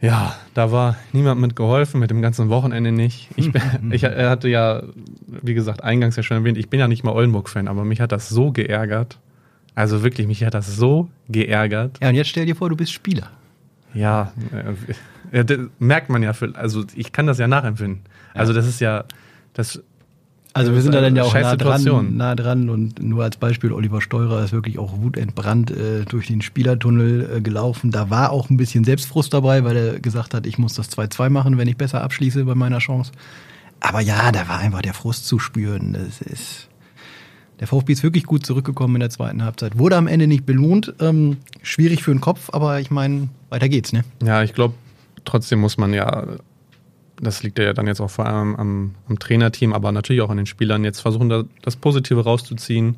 [0.01, 3.31] ja, da war niemand mit geholfen, mit dem ganzen Wochenende nicht.
[3.37, 3.51] Ich,
[3.91, 4.83] ich er hatte ja,
[5.27, 8.13] wie gesagt, eingangs ja schon erwähnt, ich bin ja nicht mal Oldenburg-Fan, aber mich hat
[8.13, 9.19] das so geärgert.
[9.75, 11.99] Also wirklich, mich hat das so geärgert.
[12.01, 13.31] Ja, und jetzt stell dir vor, du bist Spieler.
[13.93, 14.33] Ja,
[15.33, 18.03] äh, das merkt man ja, für, also ich kann das ja nachempfinden.
[18.35, 19.05] Also das ist ja,
[19.53, 19.83] das
[20.53, 23.73] Also wir sind da dann ja auch nah dran, nah dran und nur als Beispiel,
[23.73, 27.91] Oliver Steurer ist wirklich auch wutentbrannt äh, durch den Spielertunnel äh, gelaufen.
[27.91, 31.31] Da war auch ein bisschen Selbstfrust dabei, weil er gesagt hat, ich muss das 2-2
[31.31, 33.11] machen, wenn ich besser abschließe bei meiner Chance.
[33.81, 35.93] Aber ja, da war einfach der Frust zu spüren.
[35.93, 36.69] Das ist
[37.61, 39.79] der VfB ist wirklich gut zurückgekommen in der zweiten Halbzeit.
[39.79, 40.95] Wurde am Ende nicht belohnt.
[41.01, 44.05] Ähm, schwierig für den Kopf, aber ich meine, weiter geht's, ne?
[44.23, 44.75] Ja, ich glaube,
[45.25, 46.27] trotzdem muss man ja,
[47.21, 50.37] das liegt ja dann jetzt auch vor allem am, am Trainerteam, aber natürlich auch an
[50.37, 52.97] den Spielern, jetzt versuchen, da, das Positive rauszuziehen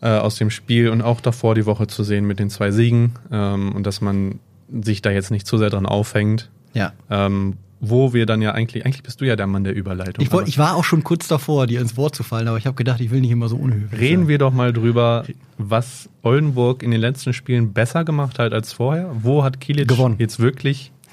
[0.00, 3.12] äh, aus dem Spiel und auch davor die Woche zu sehen mit den zwei Siegen
[3.30, 4.40] ähm, und dass man
[4.82, 6.50] sich da jetzt nicht zu sehr dran aufhängt.
[6.74, 6.92] Ja.
[7.10, 10.24] Ähm, wo wir dann ja eigentlich, eigentlich bist du ja der Mann der Überleitung.
[10.24, 12.66] Ich, wollt, ich war auch schon kurz davor, dir ins Wort zu fallen, aber ich
[12.66, 14.28] habe gedacht, ich will nicht immer so unhöflich Reden sein.
[14.28, 15.24] wir doch mal drüber,
[15.58, 19.10] was Oldenburg in den letzten Spielen besser gemacht hat als vorher.
[19.22, 20.16] Wo hat Kilic Gewonnen.
[20.18, 20.92] jetzt wirklich?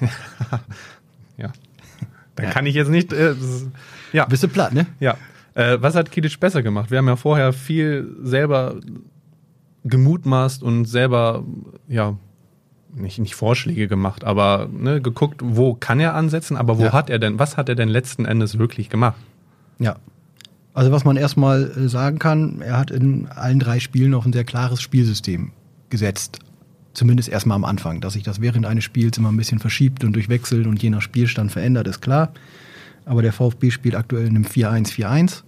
[1.36, 1.52] ja,
[2.34, 2.50] da Ja.
[2.50, 3.12] kann ich jetzt nicht.
[3.12, 3.34] Äh,
[4.12, 4.86] ja, Bist du platt, ne?
[5.00, 5.16] ja.
[5.54, 6.90] Äh, was hat Kilic besser gemacht?
[6.90, 8.76] Wir haben ja vorher viel selber
[9.84, 11.44] gemutmaßt und selber
[11.88, 12.16] ja
[12.96, 16.92] nicht, nicht Vorschläge gemacht, aber ne, geguckt, wo kann er ansetzen, aber wo Ja.
[16.92, 19.16] hat er denn, was hat er denn letzten Endes wirklich gemacht?
[19.78, 19.96] Ja.
[20.74, 24.32] Also was man erstmal äh, sagen kann, er hat in allen drei Spielen auf ein
[24.32, 25.52] sehr klares Spielsystem
[25.90, 26.40] gesetzt.
[26.92, 28.00] Zumindest erstmal am Anfang.
[28.00, 31.02] Dass sich das während eines Spiels immer ein bisschen verschiebt und durchwechselt und je nach
[31.02, 32.32] Spielstand verändert, ist klar.
[33.04, 35.42] Aber der VfB spielt aktuell in einem 4-1-4-1.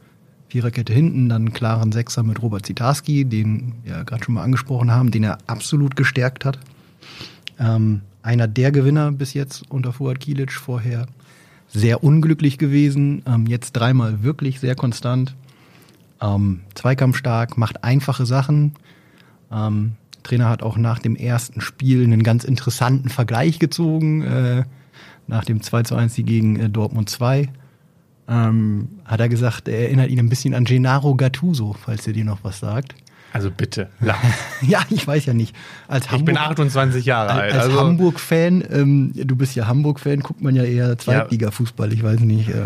[0.49, 4.91] Viererkette hinten, dann einen klaren Sechser mit Robert Zitarski, den wir gerade schon mal angesprochen
[4.91, 6.59] haben, den er absolut gestärkt hat.
[7.59, 11.07] Ähm, einer der Gewinner bis jetzt unter Fuad Kilic vorher
[11.69, 15.35] sehr unglücklich gewesen, ähm, jetzt dreimal wirklich sehr konstant.
[16.21, 18.75] Ähm, zweikampfstark, macht einfache Sachen.
[19.53, 19.93] Ähm,
[20.23, 24.65] Trainer hat auch nach dem ersten Spiel einen ganz interessanten Vergleich gezogen, äh,
[25.27, 27.49] nach dem 2 zu 1 gegen äh, Dortmund 2.
[28.29, 32.25] Ähm, hat er gesagt, er erinnert ihn ein bisschen an Gennaro Gattuso, falls er dir
[32.25, 32.95] noch was sagt.
[33.33, 34.19] Also bitte, lach.
[34.63, 35.55] ja, ich weiß ja nicht.
[35.87, 37.53] Als ich bin 28 Jahre alt.
[37.53, 42.21] Als also Hamburg-Fan, ähm, du bist ja Hamburg-Fan, guckt man ja eher Zweitliga-Fußball, ich weiß
[42.21, 42.49] nicht.
[42.49, 42.65] Äh.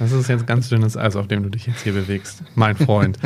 [0.00, 3.18] Das ist jetzt ganz dünnes Eis, auf dem du dich jetzt hier bewegst, mein Freund.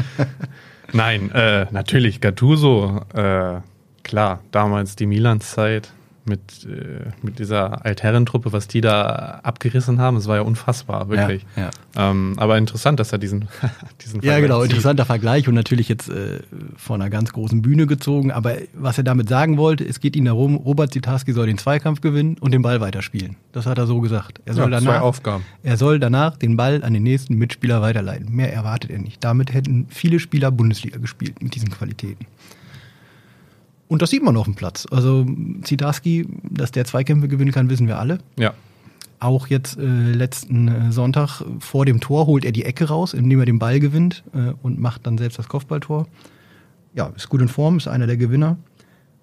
[0.93, 3.61] Nein, äh, natürlich, Gattuso, äh,
[4.03, 5.93] klar, damals die Milan-Zeit
[6.27, 11.45] mit, äh, mit dieser Altherrentruppe, was die da abgerissen haben, es war ja unfassbar, wirklich.
[11.57, 12.11] Ja, ja.
[12.11, 13.49] Ähm, aber interessant, dass er diesen,
[14.05, 14.71] diesen Ja, genau, zieht.
[14.71, 16.41] interessanter Vergleich und natürlich jetzt äh,
[16.77, 18.33] von einer ganz großen Bühne gezogen.
[18.33, 22.01] Aber was er damit sagen wollte, es geht ihm darum, Robert Zitarski soll den Zweikampf
[22.01, 23.37] gewinnen und den Ball weiterspielen.
[23.53, 24.41] Das hat er so gesagt.
[24.45, 25.45] Er soll ja, danach, zwei Aufgaben.
[25.63, 28.35] Er soll danach den Ball an den nächsten Mitspieler weiterleiten.
[28.35, 29.23] Mehr erwartet er nicht.
[29.25, 32.27] Damit hätten viele Spieler Bundesliga gespielt mit diesen Qualitäten.
[33.89, 34.87] Und das sieht man auf dem Platz.
[34.91, 35.27] Also
[35.63, 38.19] Zidarski, dass der Zweikämpfe gewinnen kann, wissen wir alle.
[38.39, 38.55] Ja.
[39.21, 43.41] Auch jetzt äh, letzten äh, Sonntag vor dem Tor holt er die Ecke raus, indem
[43.41, 46.07] er den Ball gewinnt äh, und macht dann selbst das Kopfballtor.
[46.95, 48.59] Ja, ist gut in Form, ist einer der Gewinner.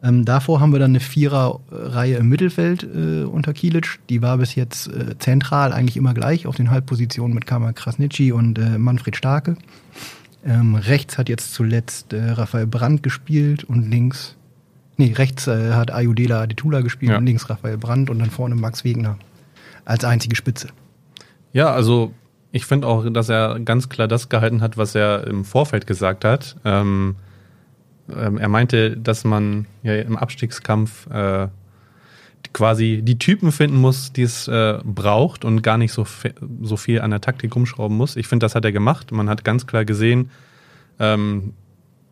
[0.01, 3.99] Ähm, davor haben wir dann eine Viererreihe im Mittelfeld äh, unter Kilic.
[4.09, 8.31] Die war bis jetzt äh, zentral eigentlich immer gleich auf den Halbpositionen mit Kamal Krasnitschi
[8.31, 9.55] und äh, Manfred Starke.
[10.45, 14.35] Ähm, rechts hat jetzt zuletzt äh, Raphael Brandt gespielt und links
[14.97, 17.17] Nee, rechts äh, hat Ayudela Adetula gespielt ja.
[17.17, 19.17] und links Raphael Brandt und dann vorne Max Wegner
[19.85, 20.69] als einzige Spitze.
[21.51, 22.13] Ja, also
[22.51, 26.23] ich finde auch, dass er ganz klar das gehalten hat, was er im Vorfeld gesagt
[26.23, 26.55] hat.
[26.63, 27.15] Ähm,
[28.15, 31.47] ähm, er meinte, dass man ja im Abstiegskampf äh,
[32.53, 36.05] quasi die Typen finden muss, die es äh, braucht und gar nicht so,
[36.61, 38.15] so viel an der Taktik rumschrauben muss.
[38.15, 39.11] Ich finde, das hat er gemacht.
[39.11, 40.29] Man hat ganz klar gesehen,
[40.99, 41.53] ähm,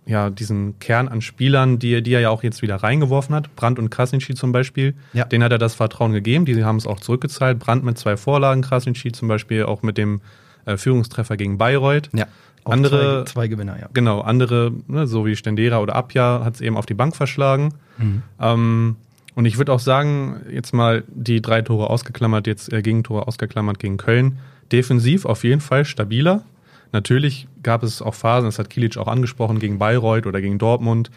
[0.06, 3.80] ja, diesen Kern an Spielern, die, die er ja auch jetzt wieder reingeworfen hat, Brandt
[3.80, 5.26] und Krasnitschi zum Beispiel, ja.
[5.26, 7.60] den hat er das Vertrauen gegeben, die haben es auch zurückgezahlt.
[7.60, 10.22] Brandt mit zwei Vorlagen, Krasnitschi zum Beispiel auch mit dem
[10.66, 12.10] äh, Führungstreffer gegen Bayreuth.
[12.14, 12.28] Ja.
[12.64, 13.90] Auch andere, zwei, zwei, Gewinner, ja.
[13.94, 17.74] Genau, andere, ne, so wie Stendera oder Abja, hat es eben auf die Bank verschlagen.
[17.98, 18.22] Mhm.
[18.40, 18.96] Ähm,
[19.34, 23.80] und ich würde auch sagen, jetzt mal die drei Tore ausgeklammert, jetzt äh, Gegentore ausgeklammert
[23.80, 24.40] gegen Köln.
[24.72, 26.44] Defensiv auf jeden Fall stabiler.
[26.92, 31.10] Natürlich gab es auch Phasen, das hat Kilic auch angesprochen, gegen Bayreuth oder gegen Dortmund,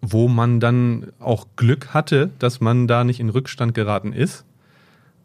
[0.00, 4.44] wo man dann auch Glück hatte, dass man da nicht in Rückstand geraten ist.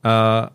[0.04, 0.48] Äh,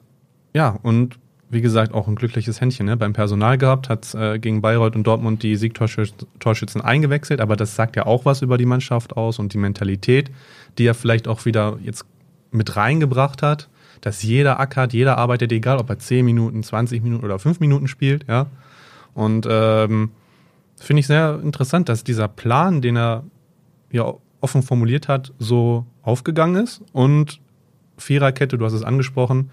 [0.55, 1.19] ja, und
[1.53, 2.97] wie gesagt, auch ein glückliches Händchen ne?
[2.97, 7.95] beim Personal gehabt, hat äh, gegen Bayreuth und Dortmund die Siegtorschützen eingewechselt, aber das sagt
[7.97, 10.31] ja auch was über die Mannschaft aus und die Mentalität,
[10.79, 12.07] die er vielleicht auch wieder jetzt
[12.53, 13.69] mit reingebracht hat,
[14.01, 17.87] dass jeder ackert, jeder arbeitet, egal ob er 10 Minuten, 20 Minuten oder 5 Minuten
[17.87, 18.47] spielt, ja.
[19.14, 20.11] Und ähm,
[20.79, 23.25] finde ich sehr interessant, dass dieser Plan, den er
[23.90, 27.40] ja offen formuliert hat, so aufgegangen ist und
[27.98, 29.51] Viererkette, du hast es angesprochen,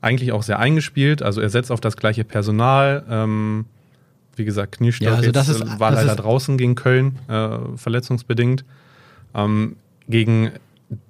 [0.00, 1.22] eigentlich auch sehr eingespielt.
[1.22, 3.04] Also er setzt auf das gleiche Personal.
[3.10, 3.66] Ähm,
[4.36, 8.64] wie gesagt, Kniestock ja, also das ist, äh, war leider draußen gegen Köln, äh, verletzungsbedingt.
[9.34, 9.76] Ähm,
[10.08, 10.52] gegen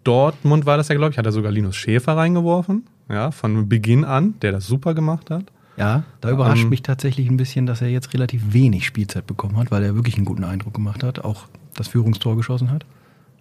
[0.04, 4.04] Dortmund war das ja, glaube ich, hat er sogar Linus Schäfer reingeworfen, ja, von Beginn
[4.04, 5.44] an, der das super gemacht hat.
[5.76, 9.56] Ja, da überrascht ähm, mich tatsächlich ein bisschen, dass er jetzt relativ wenig Spielzeit bekommen
[9.56, 12.86] hat, weil er wirklich einen guten Eindruck gemacht hat, auch das Führungstor geschossen hat.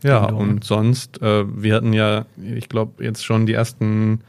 [0.03, 4.19] Ja, und sonst, äh, wir hatten ja, ich glaube, jetzt schon die ersten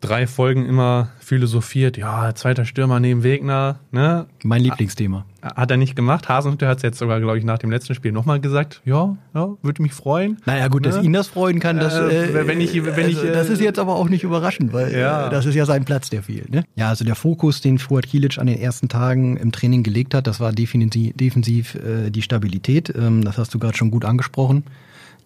[0.00, 3.80] drei Folgen immer philosophiert, ja, zweiter Stürmer neben Wegner.
[3.90, 4.26] Ne?
[4.44, 5.24] Mein Lieblingsthema.
[5.42, 6.28] Hat er nicht gemacht.
[6.28, 8.82] Hasenhütter hat es jetzt sogar, glaube ich, nach dem letzten Spiel nochmal gesagt.
[8.84, 10.38] Ja, ja, würde mich freuen.
[10.44, 10.90] Naja, gut, ne?
[10.90, 13.78] dass ihn das freuen kann, das, äh, wenn ich, wenn also, ich, das ist jetzt
[13.78, 15.26] aber auch nicht überraschend, weil ja.
[15.26, 16.50] Äh, das ist ja sein Platz, der fehlt.
[16.50, 16.64] Ne?
[16.74, 20.26] Ja, also der Fokus, den Fuad Kilic an den ersten Tagen im Training gelegt hat,
[20.26, 22.92] das war definitiv, defensiv äh, die Stabilität.
[22.96, 24.64] Ähm, das hast du gerade schon gut angesprochen.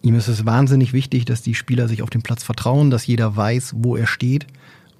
[0.01, 3.35] Ihm ist es wahnsinnig wichtig, dass die Spieler sich auf den Platz vertrauen, dass jeder
[3.35, 4.47] weiß, wo er steht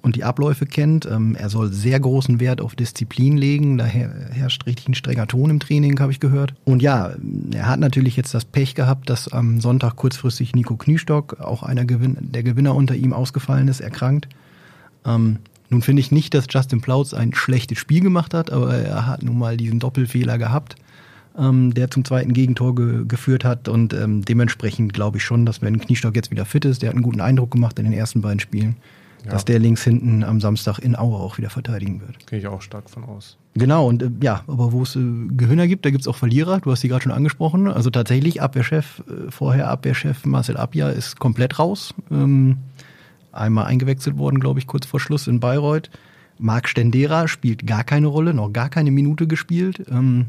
[0.00, 1.06] und die Abläufe kennt.
[1.06, 3.78] Ähm, er soll sehr großen Wert auf Disziplin legen.
[3.78, 6.54] Da herrscht richtig ein strenger Ton im Training, habe ich gehört.
[6.64, 7.12] Und ja,
[7.52, 11.84] er hat natürlich jetzt das Pech gehabt, dass am Sonntag kurzfristig Nico Kniestock, auch einer
[11.84, 14.28] der Gewinner unter ihm, ausgefallen ist, erkrankt.
[15.04, 15.38] Ähm,
[15.68, 19.22] nun finde ich nicht, dass Justin Plautz ein schlechtes Spiel gemacht hat, aber er hat
[19.22, 20.76] nun mal diesen Doppelfehler gehabt
[21.38, 23.68] ähm, der zum zweiten Gegentor ge geführt hat.
[23.68, 26.96] Und ähm, dementsprechend glaube ich schon, dass wenn Kniestock jetzt wieder fit ist, der hat
[26.96, 28.76] einen guten Eindruck gemacht in den ersten beiden Spielen,
[29.24, 29.30] ja.
[29.30, 32.26] dass der links hinten am Samstag in Aue auch wieder verteidigen wird.
[32.26, 33.36] Gehe ich auch stark von aus.
[33.54, 36.60] Genau, und äh, ja, aber wo es äh, Gewinner gibt, da gibt es auch Verlierer.
[36.60, 37.68] Du hast sie gerade schon angesprochen.
[37.68, 41.94] Also tatsächlich, Abwehrchef, äh, vorher Abwehrchef Marcel Abja ist komplett raus.
[42.10, 42.58] Ähm,
[43.32, 45.90] einmal eingewechselt worden, glaube ich, kurz vor Schluss in Bayreuth.
[46.38, 49.84] Marc Stendera spielt gar keine Rolle, noch gar keine Minute gespielt.
[49.90, 50.26] Ähm,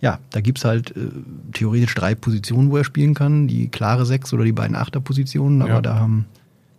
[0.00, 1.08] ja, da gibt's halt äh,
[1.52, 3.48] theoretisch drei Positionen, wo er spielen kann.
[3.48, 5.80] Die klare Sechs oder die beiden Achterpositionen, aber ja.
[5.82, 6.26] da haben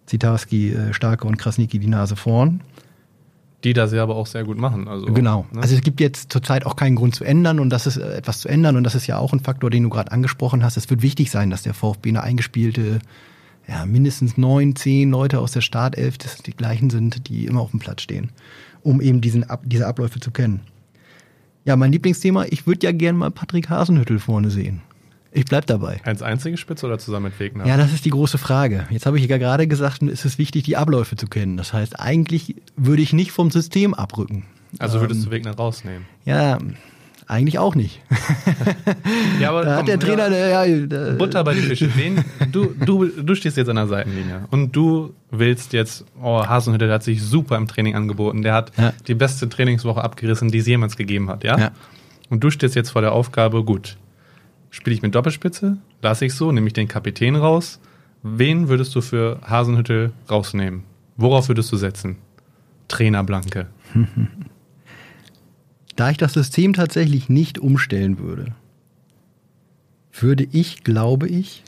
[0.08, 2.62] Zitarski, äh, Starke und Krasniki die Nase vorn.
[3.64, 4.88] die das ja aber auch sehr gut machen.
[4.88, 5.46] Also, Genau.
[5.52, 5.62] Ne?
[5.62, 8.40] Also es gibt jetzt zurzeit auch keinen Grund zu ändern und das ist äh, etwas
[8.40, 10.78] zu ändern und das ist ja auch ein Faktor, den du gerade angesprochen hast.
[10.78, 13.00] Es wird wichtig sein, dass der VfB eine eingespielte,
[13.68, 17.70] ja, mindestens neun, zehn Leute aus der Startelf, das die gleichen sind, die immer auf
[17.70, 18.32] dem Platz stehen,
[18.82, 20.62] um eben diesen, Ab diese Abläufe zu kennen.
[21.64, 24.82] Ja, mein Lieblingsthema, ich würde ja gern mal Patrick Hasenhüttel vorne sehen.
[25.32, 26.02] Ich bleib dabei.
[26.04, 27.66] Als einzige Spitze oder zusammen mit Wegner?
[27.66, 28.86] Ja, das ist die große Frage.
[28.90, 31.56] Jetzt habe ich ja gerade gesagt, es ist wichtig, die Abläufe zu kennen.
[31.56, 34.46] Das heißt, eigentlich würde ich nicht vom System abrücken.
[34.80, 36.06] also würdest du Wegner rausnehmen?
[36.26, 36.58] Ja,
[37.32, 38.02] eigentlich auch nicht.
[39.40, 41.90] Ja, aber Da hat der Trainer, der, ja, der, Butter bei die Fische.
[41.96, 46.88] Wen, du, du, du stehst jetzt an der Seitenlinie und du willst jetzt, oh, Hasenhüttl
[46.88, 48.42] der hat sich super im Training angeboten.
[48.42, 48.92] Der hat Ja.
[49.08, 51.58] die beste Trainingswoche abgerissen, die es jemals gegeben hat, ja?
[51.58, 51.72] Ja.
[52.30, 53.98] Und du stehst jetzt vor der Aufgabe, gut,
[54.70, 57.80] spiele ich mit Doppelspitze, lasse ich so, nehme ich den Kapitän raus.
[58.24, 60.84] Wen würdest du für Hasenhüttel rausnehmen?
[61.16, 62.18] Worauf würdest du setzen?
[62.90, 63.68] Trainer Blanke.
[66.02, 68.56] Da ich das System tatsächlich nicht umstellen würde,
[70.12, 71.64] würde ich, glaube ich,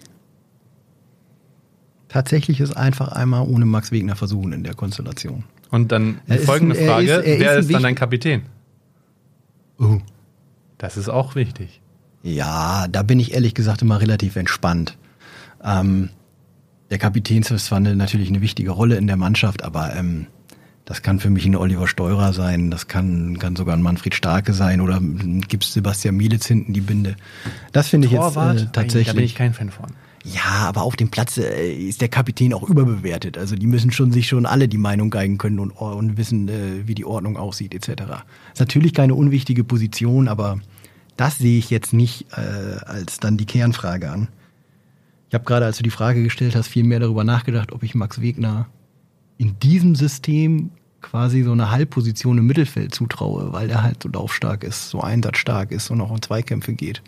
[2.07, 5.43] tatsächlich es einfach einmal ohne Max Wegner versuchen in der Konstellation.
[5.69, 8.41] Und dann die folgende ein- Frage, ist- er wer ist ist dann dein Kapitän?
[9.77, 9.99] Oh.
[10.79, 11.79] Das ist auch wichtig.
[12.23, 14.97] Ja, da bin ich ehrlich gesagt immer relativ entspannt.
[15.63, 16.09] Ähm,
[16.89, 20.25] der Kapitän ist zwar eine, natürlich eine wichtige Rolle in der Mannschaft, aber ähm,
[20.85, 24.53] das kann für mich ein Oliver Steurer sein, das kann, kann sogar ein Manfred Starke
[24.53, 24.99] sein oder
[25.47, 27.15] gibt es Sebastian Mielitz hinten die Binde.
[27.71, 29.07] Das finde ich jetzt äh, tatsächlich.
[29.07, 29.87] Da bin ich kein Fan von.
[30.25, 33.37] Ja, aber auf dem Platz äh, ist der Kapitän auch überbewertet.
[33.37, 36.87] Also die müssen schon sich schon alle die Meinung geigen können und, und wissen, äh,
[36.87, 38.03] wie die Ordnung aussieht etc.
[38.53, 40.59] Ist natürlich keine unwichtige Position, aber
[41.17, 44.29] das sehe ich jetzt nicht äh, als dann die Kernfrage an.
[45.29, 47.95] Ich habe gerade, als du die Frage gestellt hast, viel mehr darüber nachgedacht, ob ich
[47.95, 48.67] Max Wegner
[49.37, 54.63] in diesem System quasi so eine Halbposition im Mittelfeld zutraue, weil er halt so laufstark
[54.63, 57.01] ist, so einsatzstark ist und auch in Zweikämpfe geht.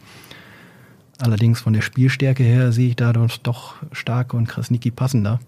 [1.18, 5.40] Allerdings von der Spielstärke her sehe ich da doch Starke und Krasniki passender.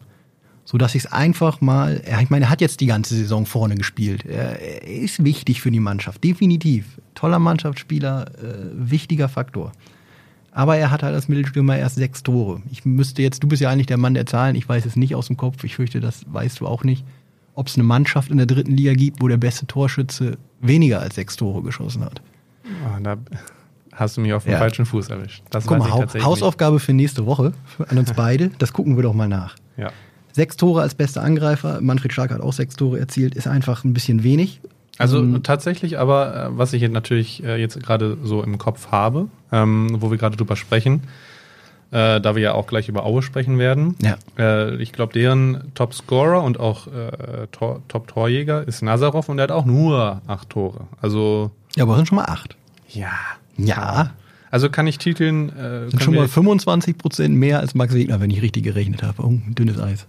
[0.64, 3.76] So dass ich es einfach mal, ich meine, er hat jetzt die ganze Saison vorne
[3.76, 4.26] gespielt.
[4.26, 7.00] Er, er ist wichtig für die Mannschaft, definitiv.
[7.16, 9.72] Toller Mannschaftsspieler, äh, wichtiger Faktor.
[10.52, 12.62] Aber er hat halt als Mittelstürmer erst sechs Tore.
[12.72, 15.14] Ich müsste jetzt, du bist ja eigentlich der Mann der Zahlen, ich weiß es nicht
[15.16, 17.06] aus dem Kopf, ich fürchte, das weißt du auch nicht,
[17.54, 21.16] ob es eine Mannschaft in der dritten Liga gibt, wo der beste Torschütze weniger als
[21.16, 22.22] sechs Tore geschossen hat.
[22.86, 23.18] Ah, da
[23.94, 24.58] hast du mich auf den Ja.
[24.60, 25.44] falschen Fuß erwischt.
[25.52, 27.54] Das Guck mal, Hausaufgabe für nächste Woche
[27.88, 28.50] an uns beide.
[28.58, 29.56] Das gucken wir doch mal nach.
[29.56, 29.86] nicht.
[29.86, 29.92] Ja.
[30.34, 31.82] Sechs Tore als bester Angreifer.
[31.82, 33.34] Manfred Stark hat auch sechs Tore erzielt.
[33.36, 34.62] Ist einfach ein bisschen wenig.
[34.98, 38.88] Also Ähm, tatsächlich, aber äh, was ich jetzt natürlich äh, jetzt gerade so im Kopf
[38.92, 41.04] habe, ähm, wo wir gerade drüber sprechen,
[41.92, 43.96] äh, da wir ja auch gleich über Aue sprechen werden.
[44.02, 44.18] Ja.
[44.38, 49.52] Äh, ich glaube, deren Top-Scorer und auch äh, Tor, Top-Torjäger ist Nazarov und der hat
[49.52, 50.88] auch nur acht Tore.
[51.02, 52.56] Also Ja, aber es sind schon mal acht.
[52.90, 53.12] ja.
[53.58, 54.12] Ja.
[54.50, 55.50] Also kann ich titeln.
[55.50, 59.22] Äh, Sind schon mal 25 Prozent mehr als Max Wegner, wenn ich richtig gerechnet habe.
[59.24, 60.06] Oh, dünnes Eis.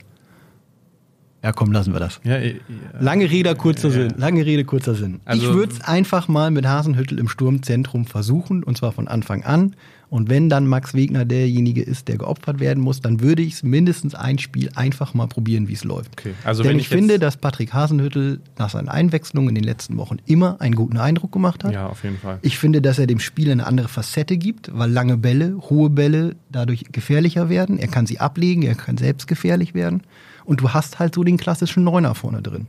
[1.43, 2.21] Ja, komm, lassen wir das.
[2.25, 2.59] ja, äh, ja.
[3.01, 3.95] Lange Rede, kurzer Ja.
[3.95, 4.15] Sinn.
[4.17, 5.21] Lange Rede, kurzer Sinn.
[5.25, 9.45] Also- ich würde es einfach mal mit Hasenhüttel im Sturmzentrum versuchen, und zwar von Anfang
[9.45, 9.77] an.
[10.11, 13.63] Und wenn dann Max Wegner derjenige ist, der geopfert werden muss, dann würde ich es
[13.63, 16.13] mindestens ein Spiel einfach mal probieren, wie es läuft.
[16.19, 20.17] Okay, also Denn ich, finde, dass Patrick Hasenhüttel nach seinen Einwechslungen in den letzten Wochen
[20.25, 21.73] immer einen guten Eindruck gemacht hat.
[21.73, 22.39] Ja, auf jeden Fall.
[22.43, 26.37] Ich finde, dass er dem Spiel eine andere Facette gibt, weil lange Bälle, hohe Bälle
[26.51, 27.79] dadurch gefährlicher werden.
[27.79, 30.03] Er kann sie ablegen, er kann selbst gefährlich werden.
[30.45, 32.69] Und du hast halt so den klassischen Neuner vorne drin.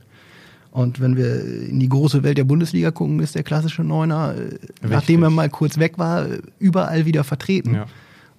[0.72, 4.88] Und wenn wir in die große Welt der Bundesliga gucken, ist der klassische Neuner, äh,
[4.88, 6.28] nachdem er mal kurz weg war,
[6.60, 7.76] überall wieder vertreten.
[7.76, 7.86] Ja.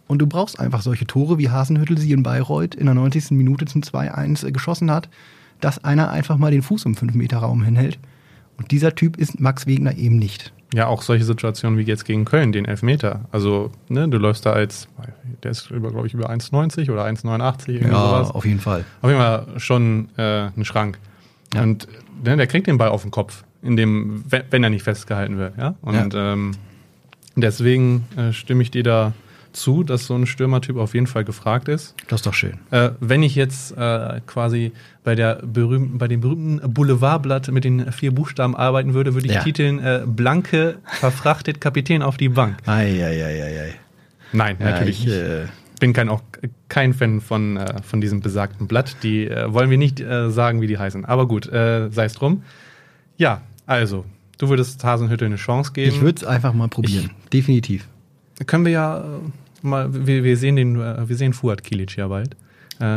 [0.06, 3.32] Und du brauchst einfach solche Tore, wie Hasenhüttel sie in Bayreuth in der 90.
[3.32, 5.08] Minute zum 2-1 äh, geschossen hat,
[5.60, 7.98] dass einer einfach mal den Fuß im 5-Meter-Raum hinhält.
[8.56, 10.52] Und dieser Typ ist Max Wegner eben nicht.
[10.72, 13.22] Ja, auch solche Situationen wie jetzt gegen Köln, den Elfmeter.
[13.32, 14.86] Also, ne, du läufst da als,
[15.42, 18.30] der ist über, glaube ich, über 1,90 oder 1,89, irgendwie sowas.
[18.30, 18.84] auf jeden Fall.
[19.02, 20.98] Auf jeden Fall schon äh, ein Schrank.
[21.54, 21.62] Ja.
[21.62, 21.88] Und
[22.22, 25.56] ne, der kriegt den Ball auf den Kopf, in dem, wenn, er nicht festgehalten wird,
[25.58, 25.74] ja.
[25.82, 26.52] Und Ähm,
[27.36, 29.12] deswegen äh, stimme ich dir da
[29.52, 31.94] zu, dass so ein Stürmertyp auf jeden Fall gefragt ist.
[32.08, 32.58] Das ist doch schön.
[32.70, 37.90] Äh, wenn ich jetzt äh, quasi bei der berühmten, bei dem berühmten Boulevardblatt mit den
[37.92, 39.42] vier Buchstaben arbeiten würde, würde ich Ja.
[39.42, 42.58] titeln äh, Blanke verfrachtet Kapitän auf die Bank.
[42.66, 43.74] Eieieiei.
[44.32, 45.50] Nein, natürlich ich, nicht.
[45.80, 46.22] Bin kein auch
[46.68, 48.96] kein Fan von, äh, von diesem besagten Blatt.
[49.02, 51.04] Die äh, wollen wir nicht äh, sagen, wie die heißen.
[51.04, 52.44] Aber gut, äh, sei es drum.
[53.16, 54.04] Ja, also,
[54.38, 55.90] du würdest Hasenhüttel eine Chance geben.
[55.90, 57.10] ich würde es einfach mal probieren.
[57.32, 57.88] Definitiv.
[58.46, 59.04] Können wir ja äh,
[59.62, 62.36] mal, wir, wir sehen den, äh, wir sehen Fuad Kilic ja bald.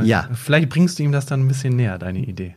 [0.05, 0.29] Ja.
[0.33, 2.55] Vielleicht bringst du ihm das dann ein bisschen näher, deine Idee.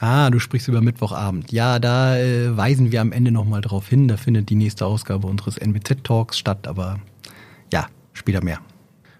[0.00, 1.52] Ah, du sprichst über Mittwochabend.
[1.52, 2.16] Ja, da
[2.56, 4.08] weisen wir am Ende nochmal drauf hin.
[4.08, 6.98] Da findet die nächste Ausgabe unseres NBZ-Talks statt, aber
[7.72, 8.58] ja, später mehr.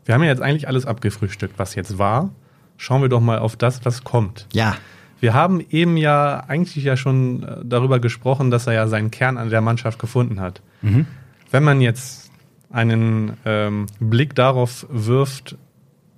[0.07, 2.31] Wir haben ja jetzt eigentlich alles abgefrühstückt, was jetzt war.
[2.79, 4.47] Schauen wir doch mal auf das, was kommt.
[4.53, 4.77] Ja.
[5.21, 9.37] Wir haben eben ja eigentlich ja schon äh, darüber gesprochen, dass er ja seinen Kern
[9.37, 10.63] an der Mannschaft gefunden hat.
[10.83, 11.07] Mhm.
[11.51, 12.31] Wenn man jetzt
[12.71, 15.57] einen ähm, Blick darauf wirft,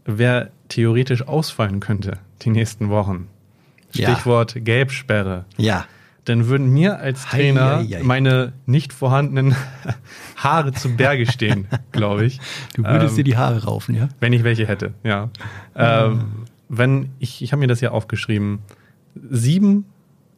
[0.05, 3.29] wer theoretisch ausfallen könnte die nächsten Wochen.
[3.92, 4.11] Ja.
[4.11, 5.44] Stichwort Gelbsperre.
[5.57, 5.87] Ja.
[6.29, 8.03] Dann würden mir als Hei, Trainer hei, hei.
[8.03, 9.55] meine nicht vorhandenen
[10.37, 12.38] Haare zu Berge stehen, glaube ich.
[12.75, 14.09] Du würdest Ähm, dir die Haare raufen, ja?
[14.21, 15.31] wenn ich welche hätte, ja.
[15.75, 16.25] Ähm,
[16.69, 18.59] wenn ich, ich habe mir das ja aufgeschrieben,
[19.31, 19.87] sieben,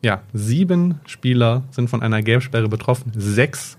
[0.02, 3.12] ja, sieben Spieler sind von einer Gelbsperre betroffen.
[3.16, 3.76] Sechs,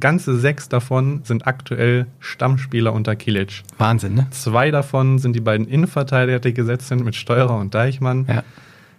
[0.00, 3.62] ganze sechs davon sind aktuell Stammspieler unter Kilic.
[3.78, 4.26] Wahnsinn, ne?
[4.30, 8.26] Zwei davon sind die beiden Innenverteidiger, die gesetzt sind mit Steurer und Deichmann.
[8.28, 8.42] Ja.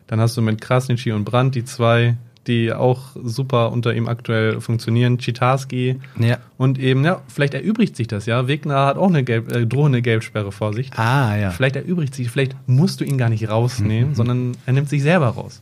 [0.08, 4.62] Dann hast du mit Krasnitschi und Brandt die zwei, die auch super unter ihm aktuell
[4.62, 5.18] funktionieren.
[5.18, 6.38] Chitarski Ja.
[6.58, 8.48] und eben, ja, vielleicht erübrigt sich das, ja.
[8.48, 10.92] Wegner hat auch eine Gelb, äh, drohende Gelbsperre vor sich.
[10.98, 11.52] Ah, ja.
[11.52, 15.28] Vielleicht erübrigt sich, vielleicht musst du ihn gar nicht rausnehmen, sondern er nimmt sich selber
[15.28, 15.62] raus.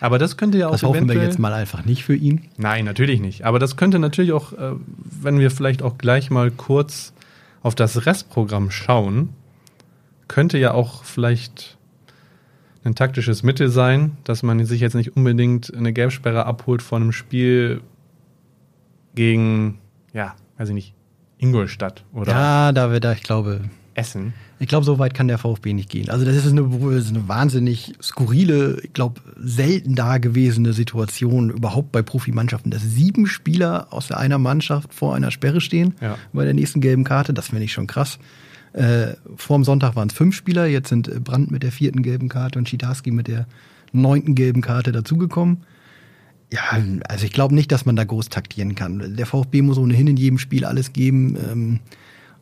[0.00, 2.42] Aber das könnte ja auch Das hoffen wir jetzt mal einfach nicht für ihn.
[2.58, 3.44] Nein, natürlich nicht.
[3.44, 4.72] Aber das könnte natürlich auch, äh,
[5.22, 7.12] wenn wir vielleicht auch gleich mal kurz
[7.62, 9.30] auf das Restprogramm schauen,
[10.28, 11.78] könnte ja auch vielleicht
[12.84, 17.12] ein taktisches Mittel sein, dass man sich jetzt nicht unbedingt eine Gelbsperre abholt von einem
[17.12, 17.80] Spiel
[19.14, 19.78] gegen,
[20.12, 20.94] ja, weiß ich nicht,
[21.38, 23.60] Ingolstadt oder Ja, da wir da, ich glaube,
[23.94, 24.32] Essen.
[24.58, 26.10] ich glaube, so weit kann der VfB nicht gehen.
[26.10, 31.92] Also das ist eine, das ist eine wahnsinnig skurrile, ich glaube, selten dagewesene Situation überhaupt
[31.92, 36.18] bei Profimannschaften, dass sieben Spieler aus einer Mannschaft vor einer Sperre stehen Ja.
[36.32, 37.32] bei der nächsten gelben Karte.
[37.34, 38.18] Das finde ich schon krass.
[38.74, 42.02] Äh, vor dem Sonntag waren es fünf Spieler, jetzt sind äh, Brandt mit der vierten
[42.02, 43.46] gelben Karte und Schitarski mit der
[43.92, 45.58] neunten gelben Karte dazugekommen.
[46.52, 46.60] Ja,
[47.08, 49.16] also ich glaube nicht, dass man da groß taktieren kann.
[49.16, 51.36] Der VfB muss ohnehin in jedem Spiel alles geben.
[51.36, 51.80] Ähm,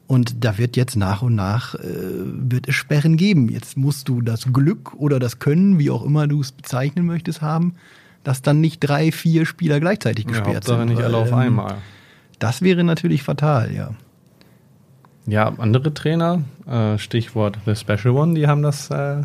[0.07, 3.49] und da wird jetzt nach und nach äh, wird es Sperren geben.
[3.51, 7.43] Jetzt musst du das Glück oder das Können, wie auch immer du es bezeichnen möchtest,
[7.43, 7.75] haben,
[8.25, 10.89] dass dann nicht drei, vier Spieler gleichzeitig Ja, gesperrt Hauptsache sind.
[10.89, 11.77] nicht weil, alle auf ähm, einmal.
[12.39, 13.95] Das wäre natürlich fatal, ja.
[15.27, 19.23] Ja, andere Trainer, äh, Stichwort The Special One, die haben das äh,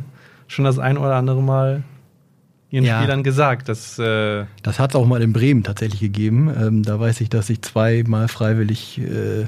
[0.48, 1.84] schon das ein oder andere Mal
[2.70, 3.00] ihren Ja.
[3.00, 6.52] Spielern gesagt, dass äh, Das hat es auch mal in Bremen tatsächlich gegeben.
[6.56, 9.48] Ähm, da weiß ich, dass sich zweimal freiwillig äh,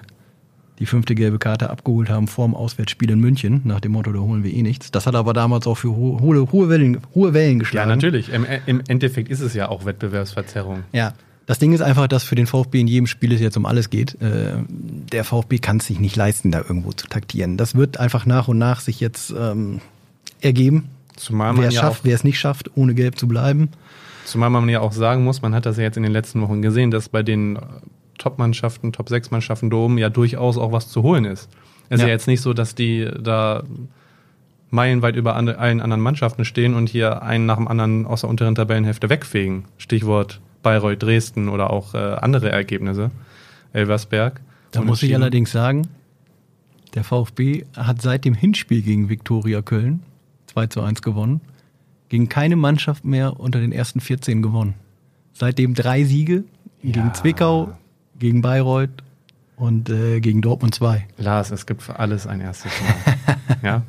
[0.80, 4.20] die fünfte gelbe Karte abgeholt haben vor dem Auswärtsspiel in München, nach dem Motto, da
[4.20, 4.92] holen wir eh nichts.
[4.92, 7.90] Das hat aber damals auch für ho hohe, hohe, Wellen, hohe Wellen ja geschlagen.
[7.90, 10.84] natürlich, im, im Endeffekt ist es ja auch Wettbewerbsverzerrung.
[10.94, 11.14] Ja.
[11.50, 13.90] Das Ding ist einfach, dass für den VfB in jedem Spiel es jetzt um alles
[13.90, 14.22] geht.
[14.22, 17.58] Äh, der VfB kann es sich nicht leisten, da irgendwo zu taktieren.
[17.58, 19.82] Das wird einfach nach und nach sich jetzt ähm,
[20.42, 20.92] ergeben.
[21.16, 23.70] Zumal Wer man, es ja schafft, wer es nicht schafft, ohne gelb zu bleiben.
[24.26, 26.62] zumal man ja auch sagen muss, man hat das ja jetzt in den letzten Wochen
[26.62, 27.62] gesehen, dass bei den äh,
[28.20, 31.50] Top-Mannschaften, Top-6-Mannschaften da oben ja durchaus auch was zu holen ist.
[31.90, 32.10] Es ist Ja.
[32.10, 33.64] ja jetzt nicht so, dass die da
[34.70, 38.54] meilenweit über allen anderen Mannschaften stehen und hier einen nach dem anderen aus der unteren
[38.54, 39.66] Tabellenhälfte wegfegen.
[39.80, 43.12] Stichwort Bayreuth, Dresden oder auch äh, andere Ergebnisse.
[43.74, 44.42] Elversberg.
[44.72, 45.88] Da muss ich allerdings sagen,
[46.96, 50.02] der VfB hat seit dem Hinspiel gegen Viktoria Köln
[50.48, 51.42] 2 zu 1 gewonnen,
[52.10, 54.74] gegen keine Mannschaft mehr unter den ersten 14 gewonnen.
[55.34, 56.44] Seitdem drei Siege
[56.82, 57.14] gegen Ja.
[57.14, 57.74] Zwickau,
[58.18, 58.90] gegen Bayreuth
[59.56, 61.06] und äh, gegen Dortmund 2.
[61.18, 63.38] Lars, es gibt für alles ein erstes Mal.
[63.64, 63.84] ja?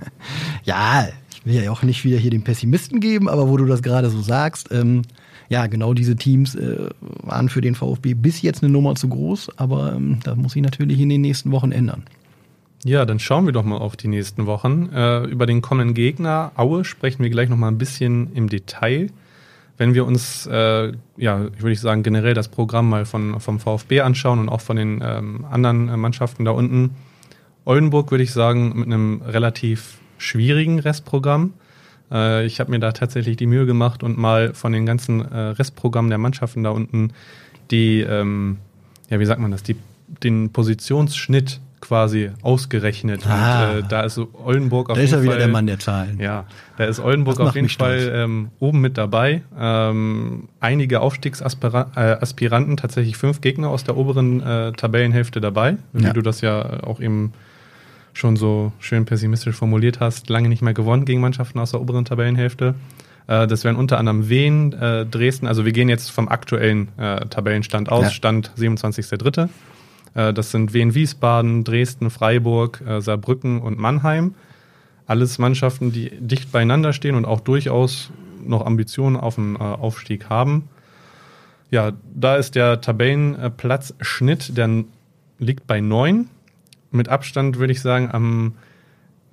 [0.64, 3.83] Ja, ich will ja auch nicht wieder hier den Pessimisten geben, aber wo du das
[3.83, 5.02] gerade so sagst, ähm,
[5.51, 9.59] ja, genau diese Teams äh, waren für den VfB bis jetzt eine Nummer zu groß,
[9.59, 12.05] aber ähm, das muss sich natürlich in den nächsten Wochen ändern.
[12.85, 14.91] ja, dann schauen wir doch mal auf die nächsten Wochen.
[14.95, 19.09] Äh, über den kommenden Gegner Aue sprechen wir gleich noch mal ein bisschen im Detail.
[19.77, 24.03] Wenn wir uns, äh, ja, ich würde sagen, generell das Programm mal von, vom VfB
[24.03, 26.91] anschauen und auch von den ähm, anderen äh, Mannschaften da unten.
[27.65, 31.55] Oldenburg würde ich sagen, mit einem relativ schwierigen Restprogramm.
[32.11, 35.38] Äh, ich habe mir da tatsächlich die Mühe gemacht und mal von den ganzen äh,
[35.38, 37.12] Restprogrammen der Mannschaften da unten
[37.71, 38.58] die, ähm,
[39.08, 39.77] ja, wie sagt man das, die,
[40.23, 43.27] den Positionsschnitt quasi ausgerechnet.
[43.27, 43.71] Ah.
[43.71, 45.38] Und äh, da ist so Oldenburg auf Da ist jeden er wieder Fall.
[45.38, 46.19] der Mann der Zahlen.
[46.21, 46.44] Ja,
[46.77, 47.69] da ist Oldenburg auf jeden.
[47.71, 49.42] Fall ähm, oben mit dabei.
[49.58, 56.13] Ähm, einige Aufstiegsaspiranten, äh, tatsächlich fünf Gegner aus der oberen äh, Tabellenhälfte dabei, wie Ja.
[56.13, 57.33] du das ja auch eben
[58.13, 60.29] schon so schön pessimistisch formuliert hast.
[60.29, 62.75] Lange nicht mehr gewonnen gegen Mannschaften aus der oberen Tabellenhälfte.
[63.27, 65.46] Äh, das wären unter anderem Wien, äh, Dresden.
[65.46, 68.11] Also wir gehen jetzt vom aktuellen äh, Tabellenstand aus, Ja.
[68.11, 69.48] Stand 27.3.
[70.15, 74.35] Äh, das sind Wien, Wiesbaden, Dresden, Freiburg, Saarbrücken und Mannheim
[75.11, 78.13] alles Mannschaften, die dicht beieinander stehen und auch durchaus
[78.46, 80.69] noch Ambitionen auf äh, Aufstieg haben.
[81.69, 84.85] Ja, da ist der Tabellenplatzschnitt, der
[85.40, 86.29] liegt bei neun.
[86.91, 88.55] Mit Abstand würde ich sagen, am,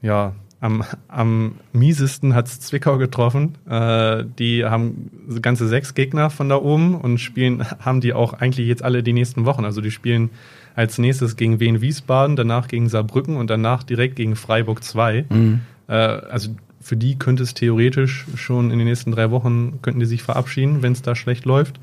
[0.02, 3.56] ja, am, am miesesten hat es Zwickau getroffen.
[3.70, 8.68] Äh, die haben ganze sechs Gegner von da oben und spielen, haben die auch eigentlich
[8.68, 9.66] jetzt alle die nächsten Wochen.
[9.66, 10.30] Also die spielen
[10.76, 15.26] als nächstes gegen Wien Wiesbaden, danach gegen Saarbrücken und danach direkt gegen Freiburg 2.
[15.30, 15.60] Mhm.
[15.88, 20.06] Äh, also für die könnte es theoretisch schon in den nächsten drei Wochen, könnten die
[20.06, 21.80] sich verabschieden, wenn es da schlecht läuft.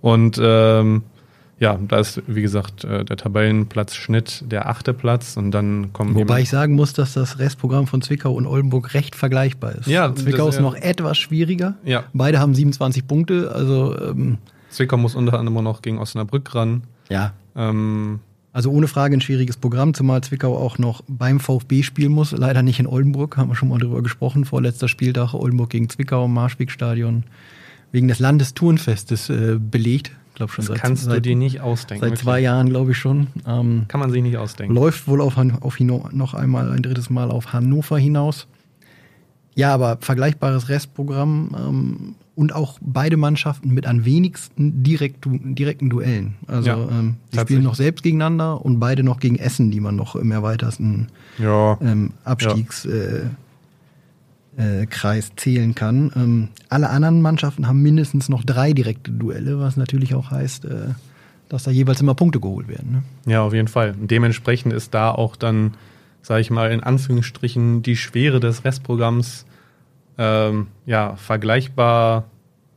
[0.00, 1.02] Und ähm,
[1.58, 6.42] ja, da ist, wie gesagt, äh, der Tabellenplatzschnitt der achte Platz und dann kommen Wobei
[6.42, 9.86] ich sagen muss, dass das Restprogramm von Zwickau und Oldenburg recht vergleichbar ist.
[9.86, 11.74] Ja, Zwickau ist noch etwas schwieriger.
[11.84, 12.04] Ja.
[12.12, 14.38] Beide haben 27 Punkte, also ähm,
[14.68, 16.82] Zwickau muss unter anderem noch gegen Osnabrück ran.
[17.08, 17.32] Ja.
[17.54, 18.20] Ähm,
[18.52, 22.32] also ohne Frage ein schwieriges Programm, zumal Zwickau auch noch beim VfB spielen muss.
[22.32, 24.44] Leider nicht in Oldenburg, haben wir schon mal drüber gesprochen.
[24.44, 27.24] Vorletzter Spieltag Oldenburg gegen Zwickau im Marschwegstadion
[27.92, 30.12] wegen des Landesturnfestes äh, belegt.
[30.36, 32.02] Glaub schon das seit, kannst seit, du dir nicht ausdenken.
[32.02, 32.22] Seit wirklich.
[32.22, 33.28] zwei Jahren, glaube ich schon.
[33.46, 34.74] Ähm, Kann man sich nicht ausdenken.
[34.74, 38.46] Läuft wohl auf, auf noch einmal ein drittes Mal auf Hannover hinaus.
[39.54, 46.34] Ja, aber vergleichbares Restprogramm ähm, und auch beide Mannschaften mit am wenigsten direkt, direkten Duellen.
[46.46, 49.96] Also ja, ähm, die spielen noch selbst gegeneinander und beide noch gegen Essen, die man
[49.96, 51.08] noch im erweiterten
[51.38, 52.84] ja, ähm, Abstiegs...
[52.84, 52.90] Ja.
[52.90, 53.30] Äh,
[54.56, 56.12] äh, Kreis zählen kann.
[56.16, 60.94] Ähm, alle anderen Mannschaften haben mindestens noch drei direkte Duelle, was natürlich auch heißt, äh,
[61.48, 63.04] dass da jeweils immer Punkte geholt werden.
[63.24, 63.32] Ne?
[63.32, 63.94] Ja, auf jeden Fall.
[63.98, 65.74] dementsprechend ist da auch dann,
[66.22, 69.46] sage ich mal, in Anführungsstrichen die Schwere des Restprogramms
[70.18, 72.24] ähm, ja vergleichbar,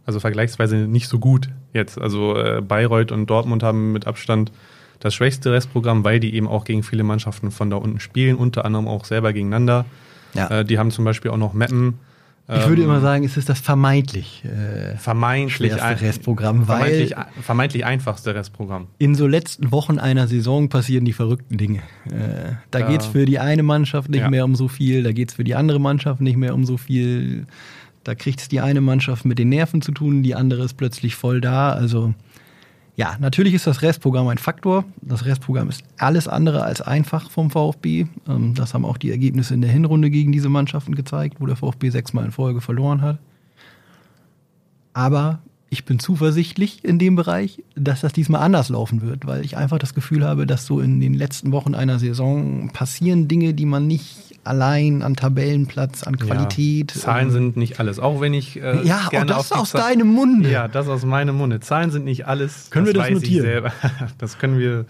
[0.05, 1.99] also vergleichsweise nicht so gut jetzt.
[1.99, 4.51] Also äh, Bayreuth und Dortmund haben mit Abstand
[4.99, 8.65] das schwächste Restprogramm, weil die eben auch gegen viele Mannschaften von da unten spielen, unter
[8.65, 9.85] anderem auch selber gegeneinander.
[10.33, 10.59] Ja.
[10.59, 11.99] Äh, die haben zum Beispiel auch noch Mappen.
[12.51, 17.15] Ich würde immer ähm, sagen, es ist das vermeintlich, äh, vermeintlich schwerste Restprogramm, weil vermeintlich,
[17.43, 18.87] vermeintlich einfachste Restprogramm.
[18.97, 21.81] In so letzten Wochen einer Saison passieren die verrückten Dinge.
[22.07, 24.29] Äh, da geht es für die eine Mannschaft nicht ja.
[24.31, 26.77] mehr um so viel, da geht es für die andere Mannschaft nicht mehr um so
[26.77, 27.45] viel.
[28.03, 31.13] Da kriegt es die eine Mannschaft mit den Nerven zu tun, die andere ist plötzlich
[31.13, 31.73] voll da.
[31.73, 32.15] Also
[32.99, 34.83] ja, natürlich ist das Restprogramm ein Faktor.
[35.01, 38.07] Das Restprogramm ist alles andere als einfach vom VfB.
[38.27, 41.55] Ähm, das haben auch die Ergebnisse in der Hinrunde gegen diese Mannschaften gezeigt, wo der
[41.55, 43.17] VfB sechsmal in Folge verloren hat.
[44.91, 45.39] Aber
[45.69, 49.79] ich bin zuversichtlich in dem Bereich, dass das diesmal anders laufen wird, weil ich einfach
[49.79, 53.87] das Gefühl habe, dass so in den letzten Wochen einer Saison passieren Dinge, die man
[53.87, 56.93] nicht allein an Tabellenplatz, an Qualität.
[56.95, 59.71] Ja, Zahlen ähm, sind nicht alles, auch wenn ich äh, ja, gerne auch das aus
[59.71, 60.49] Zahl deinem Munde.
[60.49, 61.59] Ja, das aus meinem Munde.
[61.59, 62.69] Zahlen sind nicht alles.
[62.69, 63.71] Können das wir das notieren?
[64.17, 64.85] das können wir,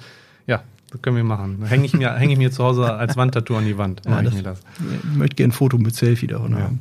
[0.48, 1.66] ja, das können wir machen.
[1.66, 4.02] Hänge ich mir, häng ich mir zu Hause als Wandtattoo an die Wand.
[4.06, 4.62] Ja, das, ich, das.
[4.80, 6.60] ich möchte gerne ein Foto mit Selfie davon ja.
[6.60, 6.80] haben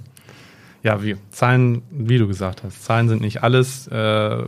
[0.82, 3.86] ja, wie Zahlen, wie du gesagt hast, Zahlen sind nicht alles.
[3.88, 4.44] Äh,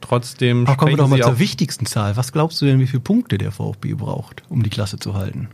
[0.00, 0.64] trotzdem.
[0.66, 2.16] Ach, kommen wir doch mal zur wichtigsten Zahl.
[2.16, 5.48] Was glaubst du denn, wie viele Punkte der VfB braucht, um die Klasse zu halten?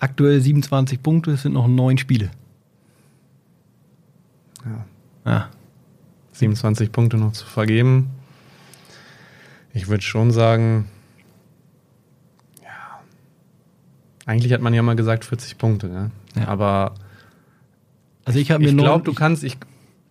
[0.00, 2.30] Aktuell 27 Punkte, es sind noch neun Spiele.
[4.64, 4.86] Ja.
[5.30, 5.48] ja.
[6.32, 8.10] 27 Punkte noch zu vergeben.
[9.74, 10.88] Ich würde schon sagen,
[12.62, 13.00] ja.
[14.24, 16.10] Eigentlich hat man ja mal gesagt 40 Punkte, ne?
[16.36, 16.48] Ja.
[16.48, 16.94] Aber
[18.24, 19.42] also ich habe mir Ich glaube, du kannst.
[19.42, 19.56] Ich,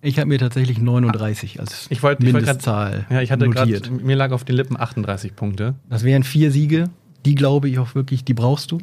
[0.02, 3.92] ich habe mir tatsächlich 39 als ich wollt, Mindestzahl ich grad, Ja, ich hatte gerade,
[3.92, 5.76] mir lag auf den Lippen 38 Punkte.
[5.90, 6.90] Das wären vier Siege.
[7.26, 8.80] Die glaube ich auch wirklich, die brauchst du.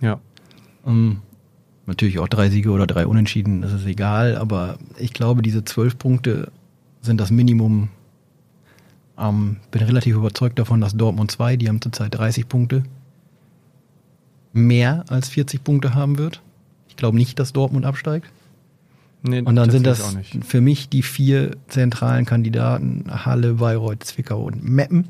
[0.00, 0.20] Ja.
[0.86, 1.18] Ähm,
[1.86, 4.36] natürlich auch drei Siege oder drei Unentschieden, das ist egal.
[4.36, 6.50] Aber ich glaube, diese zwölf Punkte
[7.02, 7.88] sind das Minimum.
[9.18, 12.84] Ähm, bin relativ überzeugt davon, dass Dortmund 2, die haben zurzeit 30 Punkte,
[14.52, 16.42] mehr als 40 Punkte haben wird.
[16.88, 18.30] Ich glaube nicht, dass Dortmund absteigt.
[19.22, 24.62] Nee, und dann sind das für mich die vier zentralen Kandidaten Halle, Bayreuth, Zwickau und
[24.62, 25.08] Meppen.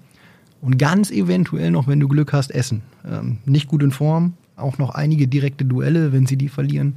[0.63, 2.83] Und ganz eventuell noch, wenn du Glück hast, Essen.
[3.05, 6.97] Ähm, nicht gut in Form, auch noch einige direkte Duelle, wenn sie die verlieren.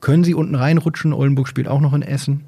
[0.00, 1.12] Können sie unten reinrutschen?
[1.12, 2.42] Oldenburg spielt auch noch in Essen.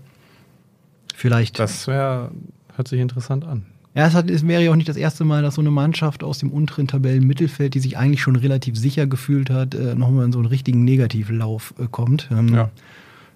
[1.15, 1.59] Vielleicht.
[1.59, 2.31] Das wär,
[2.75, 3.67] hört sich interessant an.
[3.95, 6.25] Ja, es, hat, es wäre ja auch nicht das erste Mal, dass so eine Mannschaft
[6.25, 10.33] aus dem unteren Tabellenmittelfeld, die sich eigentlich schon relativ sicher gefühlt hat, äh, nochmal in
[10.33, 12.29] so einen richtigen Negativlauf äh, kommt.
[12.33, 12.71] Ähm, ja.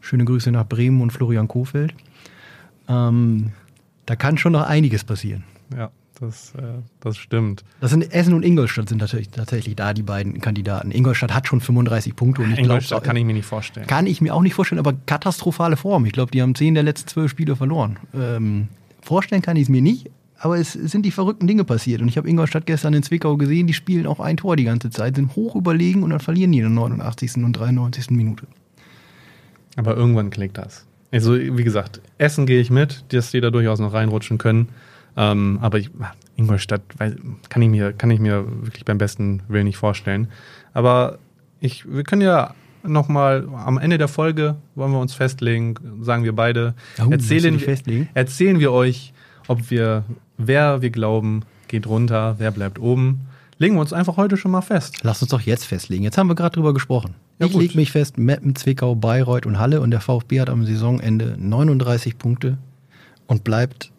[0.00, 1.94] Schöne Grüße nach Bremen und Florian Kofeld.
[2.88, 3.52] Ähm,
[4.06, 5.44] da kann schon noch einiges passieren.
[5.76, 5.90] Ja,
[6.20, 6.62] das, äh,
[7.00, 7.64] das stimmt.
[7.80, 10.90] Das sind Essen und Ingolstadt sind tatsächlich, tatsächlich da die beiden Kandidaten.
[10.90, 13.86] Ingolstadt hat schon 35 Punkte und ich Ingolstadt glaub, kann ich mir nicht vorstellen.
[13.86, 16.06] Kann ich mir auch nicht vorstellen, aber katastrophale Form.
[16.06, 17.98] Ich glaube, die haben zehn der letzten zwölf Spiele verloren.
[18.14, 18.68] Ähm,
[19.00, 22.00] vorstellen kann ich es mir nicht, aber es sind die verrückten Dinge passiert.
[22.00, 24.90] Und ich habe Ingolstadt gestern in Zwickau gesehen, die spielen auch ein Tor die ganze
[24.90, 27.36] Zeit, sind hoch überlegen und dann verlieren die in der 89.
[27.44, 28.10] und 93.
[28.10, 28.46] Minute.
[29.76, 30.86] Aber irgendwann klickt das.
[31.10, 34.68] Also, wie gesagt, Essen gehe ich mit, dass die da durchaus noch reinrutschen können.
[35.18, 35.90] Ähm, aber ich,
[36.36, 37.16] Ingolstadt weil,
[37.48, 40.28] kann, ich mir, kann ich mir wirklich beim besten Willen nicht vorstellen.
[40.72, 41.18] Aber
[41.60, 42.54] ich, wir können ja
[42.84, 48.08] nochmal am Ende der Folge, wollen wir uns festlegen, sagen wir beide, Oh, erzählen, festlegen?
[48.14, 49.12] erzählen wir euch,
[49.48, 50.04] ob wir,
[50.36, 53.22] wer wir glauben, geht runter, wer bleibt oben.
[53.58, 55.00] Legen wir uns einfach heute schon mal fest.
[55.02, 56.04] Lass uns doch jetzt festlegen.
[56.04, 57.14] Jetzt haben wir gerade drüber gesprochen.
[57.40, 60.64] Ja, ich lege mich fest, Meppen, Zwickau, Bayreuth und Halle und der VfB hat am
[60.64, 62.58] Saisonende 39 Punkte
[63.26, 63.90] und bleibt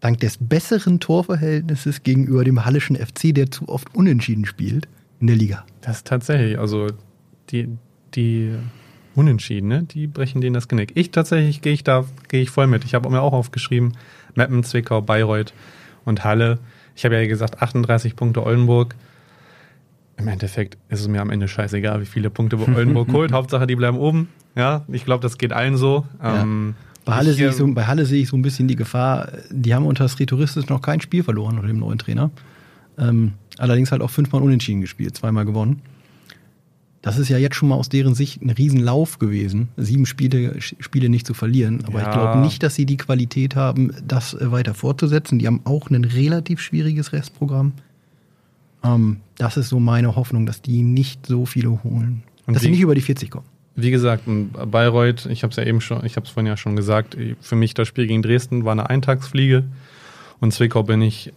[0.00, 4.88] dank des besseren Torverhältnisses gegenüber dem Hallischen FC, der zu oft unentschieden spielt,
[5.20, 5.64] in der Liga.
[5.80, 6.88] Das ist tatsächlich, also
[7.50, 7.68] die,
[8.14, 8.54] die
[9.14, 10.92] Unentschieden, ne, die brechen denen das Genick.
[10.94, 12.84] Ich tatsächlich gehe ich da, gehe ich voll mit.
[12.84, 13.94] Ich habe mir auch aufgeschrieben,
[14.36, 15.52] Meppen, Zwickau, Bayreuth
[16.04, 16.60] und Halle.
[16.94, 18.94] Ich habe ja gesagt, 38 Punkte Oldenburg.
[20.16, 23.32] Im Endeffekt ist es mir am Ende scheißegal, wie viele Punkte Oldenburg holt.
[23.32, 24.28] Hauptsache, die bleiben oben.
[24.54, 26.06] Ja, ich glaube, das geht allen so.
[26.22, 26.42] Ja.
[26.42, 26.76] Ähm,
[27.08, 28.76] Bei Halle, ich, sehe ich so, ähm, bei Halle sehe ich so ein bisschen die
[28.76, 32.30] Gefahr, die haben unter Stritoristis noch kein Spiel verloren unter dem neuen Trainer.
[32.98, 35.80] Ähm, allerdings halt auch fünfmal unentschieden gespielt, zweimal gewonnen.
[37.00, 41.08] Das ist ja jetzt schon mal aus deren Sicht ein Riesenlauf gewesen, sieben Spiele, Spiele
[41.08, 41.84] nicht zu verlieren.
[41.86, 42.08] Aber Ja.
[42.08, 45.38] ich glaube nicht, dass sie die Qualität haben, das äh, weiter fortzusetzen.
[45.38, 47.72] Die haben auch ein relativ schwieriges Restprogramm.
[48.84, 52.22] Ähm, das ist so meine Hoffnung, dass die nicht so viele holen.
[52.46, 53.46] Und dass sie nicht über die 40 kommen.
[53.80, 56.74] Wie gesagt, Bayreuth, ich habe es ja eben schon, ich habe es vorhin ja schon
[56.74, 59.64] gesagt, für mich das Spiel gegen Dresden war eine Eintagsfliege
[60.40, 61.32] und Zwickau bin ich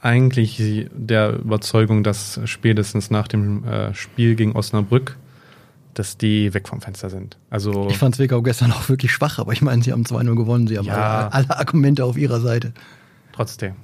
[0.00, 5.16] eigentlich der Überzeugung, dass spätestens nach dem äh, Spiel gegen Osnabrück,
[5.94, 7.38] dass die weg vom Fenster sind.
[7.48, 10.66] Also Ich fand Zwickau gestern auch wirklich schwach, aber ich meine, sie haben 2-0 gewonnen,
[10.66, 11.28] sie haben Ja.
[11.28, 12.72] alle, alle Argumente auf ihrer Seite.
[13.32, 13.74] trotzdem.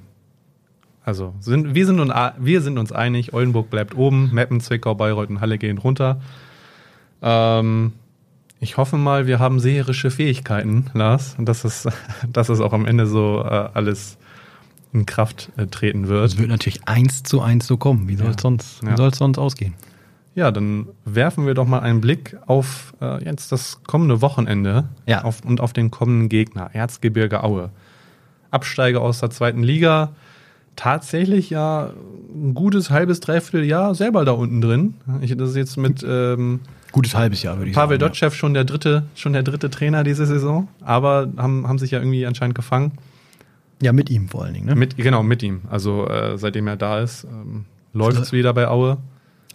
[1.03, 5.29] Also sind, wir, sind uns, wir sind uns einig, Oldenburg bleibt oben, Meppen, Zwickau, Bayreuth
[5.29, 6.21] und Halle gehen runter.
[7.23, 7.93] Ähm,
[8.61, 11.87] ich hoffe mal, wir haben seherische Fähigkeiten, Lars, und dass es,
[12.31, 14.17] dass es auch am Ende so äh, alles
[14.93, 16.37] in Kraft äh, treten Es wird.
[16.37, 18.07] wird natürlich eins zu eins so kommen.
[18.07, 18.41] Wie soll es Ja.
[18.41, 18.97] sonst, Ja.
[18.97, 19.73] soll's sonst ausgehen?
[20.35, 25.23] Ja, dann werfen wir doch mal einen Blick auf äh, jetzt das kommende Wochenende Ja.
[25.23, 27.69] auf, und auf den kommenden Gegner, Erzgebirge Aue.
[28.49, 30.11] Absteiger aus der zweiten Liga,
[30.75, 31.91] tatsächlich ja
[32.33, 34.93] ein gutes halbes, dreiviertel Jahr selber da unten drin.
[35.21, 36.59] Ich, das ist jetzt mit ähm,
[36.91, 38.09] Gutes halbes Jahr, würde ich Pavel sagen.
[38.11, 41.99] Dotschew schon der dritte, schon der dritte Trainer diese Saison, aber haben, haben sich ja
[41.99, 42.93] irgendwie anscheinend gefangen.
[43.81, 43.87] Ja.
[43.87, 44.65] ja, mit ihm vor allen Dingen.
[44.67, 44.75] Ne?
[44.75, 45.61] Mit, genau, mit ihm.
[45.69, 48.97] Also äh, seitdem er da ist, ähm, läuft es Also- wieder bei Aue.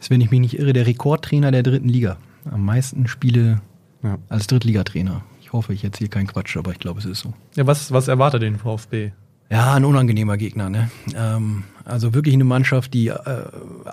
[0.01, 2.17] ist, wenn ich mich nicht irre, der Rekordtrainer der dritten Liga.
[2.51, 3.61] Am meisten Spiele
[4.03, 5.23] Ja, als Drittligatrainer.
[5.43, 7.33] Ich hoffe, ich erzähle keinen Quatsch, aber ich glaube, es ist so.
[7.55, 9.13] ja was, was erwartet den VfB?
[9.51, 10.69] Ja, ein unangenehmer Gegner.
[10.71, 10.91] Ne?
[11.17, 13.15] Ähm, also wirklich eine Mannschaft, die äh,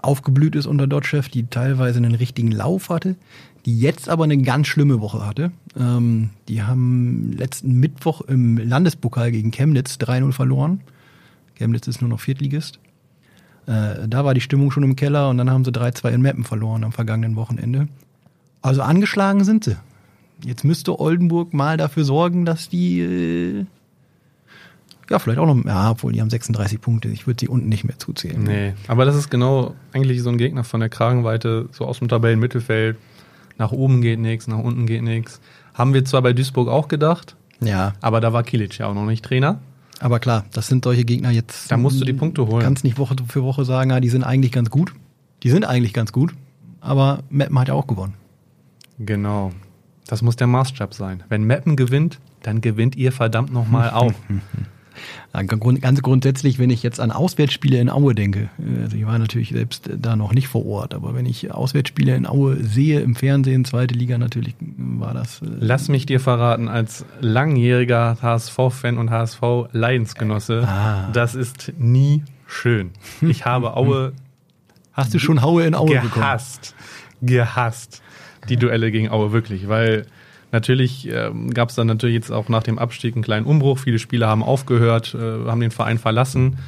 [0.02, 3.16] aufgeblüht ist unter Dotschew, die teilweise einen richtigen Lauf hatte,
[3.66, 5.52] die jetzt aber eine ganz schlimme Woche hatte.
[5.80, 10.82] Ähm, die haben letzten Mittwoch im Landespokal gegen Chemnitz 3-0 verloren.
[11.54, 12.80] Chemnitz ist nur noch Viertligist.
[13.68, 16.44] Äh, da war die Stimmung schon im Keller und dann haben sie 3-2 in Meppen
[16.46, 17.88] verloren am vergangenen Wochenende.
[18.64, 19.78] Also angeschlagen sind sie.
[20.44, 23.66] Jetzt müsste Oldenburg mal dafür sorgen, dass die äh,
[25.14, 27.08] ja, vielleicht auch noch, ja, obwohl die haben 36 Punkte.
[27.10, 28.42] Ich würde sie unten nicht mehr zuzählen.
[28.44, 32.08] Nee, aber das ist genau eigentlich so ein Gegner von der Kragenweite, so aus dem
[32.08, 32.98] Tabellenmittelfeld.
[33.60, 35.40] Nach oben geht nichts, nach unten geht nichts.
[35.76, 39.06] Haben wir zwar bei Duisburg auch gedacht, Ja, aber da war Kilic ja auch noch
[39.06, 39.60] nicht Trainer.
[40.00, 41.72] aber klar, das sind solche Gegner jetzt.
[41.72, 42.64] Da musst du die Punkte holen.
[42.64, 44.94] Kannst nicht Woche für Woche sagen, ja, die sind eigentlich ganz gut.
[45.44, 46.34] Die sind eigentlich ganz gut,
[46.82, 48.16] aber Meppen hat ja auch gewonnen.
[48.98, 49.52] Genau.
[50.08, 51.24] Das muss der Maßstab sein.
[51.30, 54.14] Wenn Meppen gewinnt, dann gewinnt ihr verdammt nochmal auch.
[55.82, 59.50] Ganz grundsätzlich, wenn ich jetzt an Auswärtsspiele in Aue denke, äh, also ich war natürlich
[59.50, 63.16] selbst äh, da noch nicht vor Ort, aber wenn ich Auswärtsspiele in Aue sehe im
[63.16, 65.42] Fernsehen, zweite Liga natürlich, äh, war das.
[65.42, 71.10] äh, Lass mich dir verraten, als langjähriger HSV-Fan und HSV-Leidensgenosse, Ah.
[71.14, 72.92] das ist nie schön.
[73.22, 74.14] Ich habe Aue
[74.94, 76.12] Hast du schon Haue in Aue bekommen?
[76.14, 76.76] gehasst.
[77.24, 78.04] Gehasst.
[78.50, 79.68] Die Duelle gegen Aue, wirklich.
[79.68, 80.06] Weil
[80.54, 83.80] natürlich ähm, gab es dann natürlich jetzt auch nach dem Abstieg einen kleinen Umbruch.
[83.80, 85.18] Viele Spieler haben aufgehört, äh,
[85.50, 86.60] haben den Verein verlassen.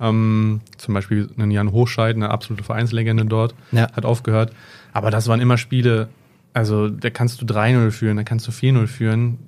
[0.00, 3.90] Ähm, zum Beispiel einen Jan Hochscheid, eine absolute Vereinslegende dort, Ja.
[3.92, 4.52] hat aufgehört.
[4.92, 6.08] Aber das waren immer Spiele,
[6.52, 9.38] also da kannst du 3-0 führen, da kannst du 4-0 führen.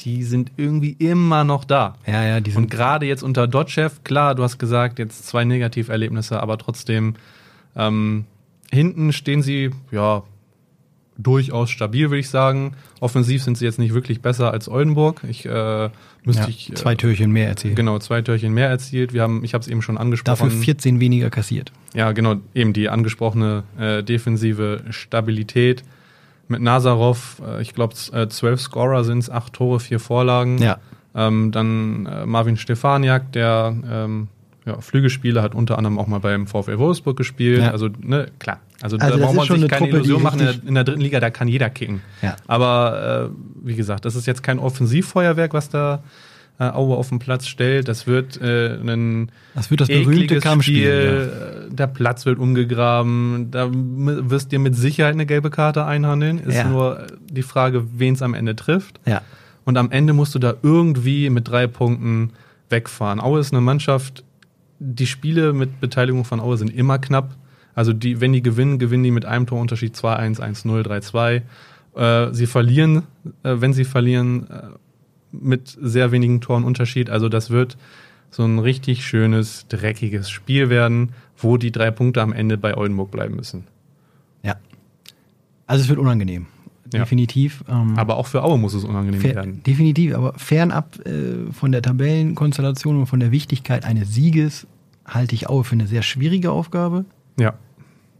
[0.00, 1.94] Die sind irgendwie immer noch da.
[2.06, 5.44] Ja, ja, die Und sind gerade jetzt unter Dotchev, klar, du hast gesagt, jetzt zwei
[5.44, 7.14] Negativerlebnisse, aber trotzdem,
[7.76, 8.24] ähm,
[8.70, 10.22] hinten stehen sie, ja,
[11.18, 12.74] durchaus stabil, würde ich sagen.
[13.00, 15.22] Offensiv sind sie jetzt nicht wirklich besser als Oldenburg.
[15.28, 15.90] Ich äh,
[16.24, 17.76] müsste ja, ich äh, zwei Türchen mehr erzählt.
[17.76, 19.12] genau zwei Türchen mehr erzielt.
[19.12, 20.48] Wir haben, ich habe es eben schon angesprochen.
[20.48, 21.72] Dafür 14 weniger kassiert.
[21.94, 25.84] Ja, genau, eben die angesprochene äh, defensive Stabilität.
[26.48, 30.58] mit Nazarov, äh, ich glaube, äh, zwölf Scorer sind es, acht Tore, vier Vorlagen.
[30.58, 30.78] Ja.
[31.14, 34.28] Ähm, dann äh, Marvin Stefaniak, der ähm,
[34.64, 37.60] ja, Flügelspieler hat unter anderem auch mal beim VfL Wolfsburg gespielt.
[37.60, 37.70] Ja.
[37.72, 38.60] Also, ne, klar.
[38.80, 40.40] Also, Also da braucht man schon sich eine keine Truppe, Illusion machen.
[40.40, 42.00] In der, in der dritten Liga, da kann jeder kicken.
[42.20, 42.36] Ja.
[42.46, 46.02] Aber äh, wie gesagt, das ist jetzt kein Offensivfeuerwerk, was da
[46.58, 47.88] äh, Aue auf den Platz stellt.
[47.88, 50.76] Das wird äh, ein Das wird das berühmte Kampfspiel.
[51.30, 51.68] Spiel.
[51.70, 53.50] Äh, Der Platz wird umgegraben.
[53.50, 56.38] Da wirst dir mit Sicherheit eine gelbe Karte einhandeln.
[56.38, 56.64] Ist Ja.
[56.68, 59.00] nur die Frage, wen es am Ende trifft.
[59.06, 59.12] Ja.
[59.12, 59.22] ja.
[59.64, 62.30] Und am Ende musst du da irgendwie mit drei Punkten
[62.68, 63.20] wegfahren.
[63.20, 64.24] Aue ist eine Mannschaft,
[64.82, 67.36] die Spiele mit Beteiligung von Aue sind immer knapp.
[67.74, 71.42] Also die, wenn die gewinnen, gewinnen die mit einem Torunterschied 2-1, 1-0,
[71.94, 72.30] 3-2.
[72.30, 73.04] Äh, sie verlieren,
[73.42, 74.62] äh, wenn sie verlieren, äh,
[75.30, 77.08] mit sehr wenigen Toren Unterschied.
[77.08, 77.78] Also das wird
[78.30, 83.10] so ein richtig schönes, dreckiges Spiel werden, wo die drei Punkte am Ende bei Oldenburg
[83.10, 83.64] bleiben müssen.
[84.42, 84.56] ja.
[85.66, 86.46] Also es wird unangenehm.
[86.92, 87.00] Ja.
[87.00, 87.64] Definitiv.
[87.68, 89.62] Ähm, Aber auch für Aue muss es unangenehm werden.
[89.64, 94.66] definitiv, aber fernab äh, von der Tabellenkonstellation und von der Wichtigkeit eines Sieges
[95.06, 97.04] halte ich Aue für eine sehr schwierige Aufgabe.
[97.38, 97.54] Ja.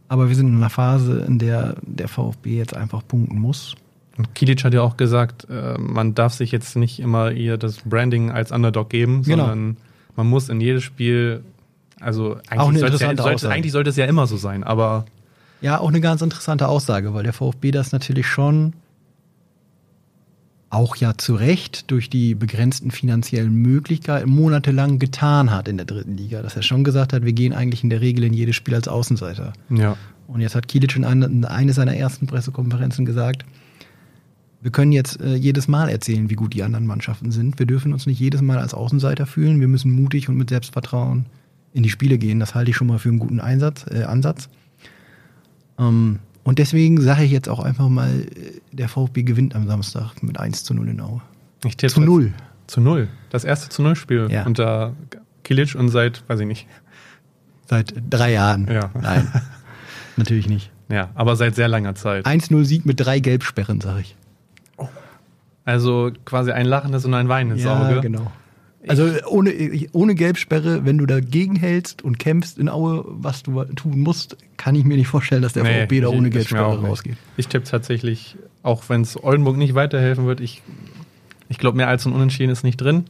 [0.09, 3.75] Aber wir sind in einer Phase, in der der VfB jetzt einfach punkten muss.
[4.17, 7.77] Und Kilic hat ja auch gesagt, äh, man darf sich jetzt nicht immer ihr das
[7.81, 9.45] Branding als Underdog geben, Genau.
[9.47, 9.77] sondern
[10.15, 11.43] man muss in jedes Spiel,
[11.99, 15.05] also eigentlich, sollte, es ja, interessante sollte, eigentlich sollte es ja immer so sein, aber
[15.63, 18.73] Ja, auch eine ganz interessante Aussage, weil der VfB das natürlich schon
[20.69, 26.17] auch ja zu Recht durch die begrenzten finanziellen Möglichkeiten monatelang getan hat in der dritten
[26.17, 26.41] Liga.
[26.41, 28.87] Dass er schon gesagt hat, wir gehen eigentlich in der Regel in jedes Spiel als
[28.87, 29.53] Außenseiter.
[29.69, 29.97] ja.
[30.25, 33.45] Und jetzt hat Kilic in einer in eine seiner ersten Pressekonferenzen gesagt,
[34.61, 37.59] wir können jetzt äh, jedes Mal erzählen, wie gut die anderen Mannschaften sind.
[37.59, 39.59] Wir dürfen uns nicht jedes Mal als Außenseiter fühlen.
[39.59, 41.25] Wir müssen mutig und mit Selbstvertrauen
[41.73, 42.39] in die Spiele gehen.
[42.39, 44.47] Das halte ich schon mal für einen guten Einsatz, äh, Ansatz.
[45.79, 50.21] Ähm, und deswegen sage ich jetzt auch einfach mal, äh, der VfB gewinnt am Samstag
[50.21, 51.21] mit 1 zu 0 in Aue.
[51.65, 52.33] Ich tippe Zu jetzt- null.
[52.67, 53.07] Zu null.
[53.29, 54.45] Das erste zu null Spiel Ja.
[54.45, 54.93] unter
[55.43, 56.67] Kilic und seit, weiß ich nicht.
[57.67, 58.67] Seit drei Jahren.
[58.71, 58.89] Ja.
[58.99, 59.27] Nein,
[60.17, 60.71] natürlich nicht.
[60.89, 62.25] Ja, aber seit sehr langer Zeit.
[62.25, 64.15] 1-0 Sieg mit drei Gelbsperren, sage ich.
[65.65, 68.01] Also quasi ein lachendes und ein weinendes Auge.
[68.01, 68.31] genau.
[68.87, 69.51] Also ohne,
[69.93, 74.75] ohne Gelbsperre, wenn du dagegen hältst und kämpfst in Aue, was du tun musst, kann
[74.75, 77.15] ich mir nicht vorstellen, dass der Nee, VfB da ohne Gelbsperre rausgeht.
[77.37, 80.61] Ich tippe tatsächlich, auch wenn es Oldenburg nicht weiterhelfen wird, ich,
[81.47, 83.05] ich glaube, mehr als ein Unentschieden ist nicht drin.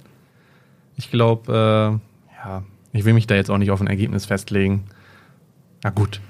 [0.96, 2.00] Ich glaube,
[2.32, 4.84] äh, ja, ich will mich da jetzt auch nicht auf ein Ergebnis festlegen.
[5.84, 6.22] Na gut,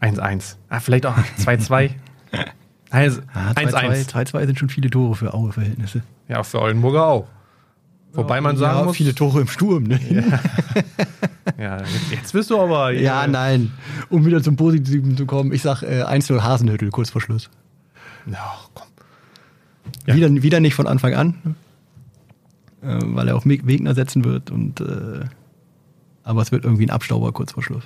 [0.00, 0.56] 1-1.
[0.70, 1.90] Ah, vielleicht auch 2-2.
[2.88, 4.08] Also, Ah, 1-1.
[4.10, 6.02] 2-2 sind schon viele Tore für Aue-Verhältnisse.
[6.28, 7.28] Ja, für Oldenburger auch.
[8.14, 9.98] Wobei man sagen ja, muss, viele Tore im Sturm, ne?
[11.58, 12.90] ja, jetzt, jetzt bist du aber.
[12.90, 13.72] hier- Ja, nein.
[14.10, 17.48] Um wieder zum Positiven zu kommen, ich sag äh, 1-0 Hasenhüttel, kurz vor Schluss.
[18.26, 18.86] Ja, komm.
[20.06, 20.14] Ja.
[20.14, 21.34] Wieder, wieder nicht von Anfang an,
[22.82, 24.50] äh, weil er auf Wegner setzen wird.
[24.50, 25.20] Und, äh,
[26.22, 27.84] aber es wird irgendwie ein Abstauber kurz vor Schluss.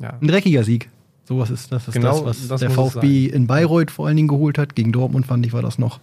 [0.00, 0.14] Ja.
[0.20, 0.88] Ein dreckiger Sieg.
[1.26, 4.28] Sowas ist das, ist Genau, das was das der VfB in Bayreuth vor allen Dingen
[4.28, 4.74] geholt hat.
[4.74, 6.00] Gegen Dortmund fand ich, war das noch,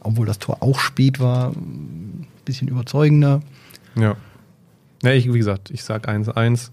[0.00, 3.40] obwohl das Tor auch spät war, ein bisschen überzeugender.
[3.96, 4.16] ja.
[5.02, 6.68] Ja, ich, wie gesagt, ich sag 1-1.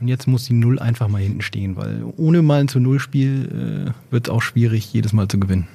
[0.00, 3.92] Und jetzt muss die Null einfach mal hinten stehen, weil ohne mal ein zu Null-Spiel
[4.10, 5.68] äh, wird es auch schwierig, jedes Mal zu gewinnen.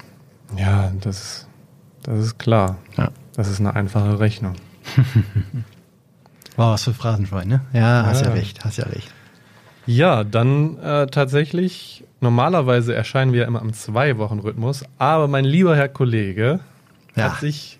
[0.57, 1.47] Ja, das,
[2.03, 2.77] das ist klar.
[2.97, 3.11] Ja.
[3.37, 4.55] Das ist eine einfache Rechnung.
[6.57, 7.61] War was für Phrasenschwein, ne?
[7.73, 8.33] Ja, hast ja Ja.
[8.33, 9.13] recht, hast ja recht.
[9.87, 16.59] Ja, dann äh, tatsächlich, normalerweise erscheinen wir immer im Zwei-Wochen-Rhythmus, aber mein lieber Herr Kollege
[17.15, 17.31] Ja.
[17.33, 17.79] hat sich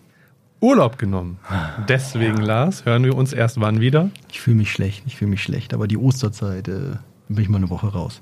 [0.61, 1.39] Urlaub genommen.
[1.89, 4.09] Deswegen, Lars, hören wir uns erst wann wieder?
[4.31, 6.97] Ich fühle mich schlecht, ich fühle mich schlecht, aber die Osterzeit äh,
[7.27, 8.21] bin ich mal eine Woche raus.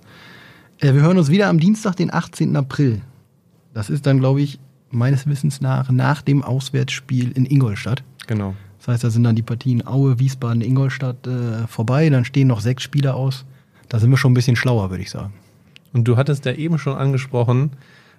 [0.80, 2.56] Äh, wir hören uns wieder am Dienstag, den 18.
[2.56, 3.02] April.
[3.74, 4.60] Das ist dann, glaube ich,
[4.92, 8.04] meines Wissens nach nach dem Auswärtsspiel in Ingolstadt.
[8.28, 8.54] Genau.
[8.80, 12.10] Das heißt, da sind dann die Partien Aue, Wiesbaden, Ingolstadt äh, vorbei.
[12.10, 13.46] Dann stehen noch sechs Spieler aus.
[13.90, 15.34] Da sind wir schon ein bisschen schlauer, würde ich sagen.
[15.94, 17.72] Und du hattest ja eben schon angesprochen,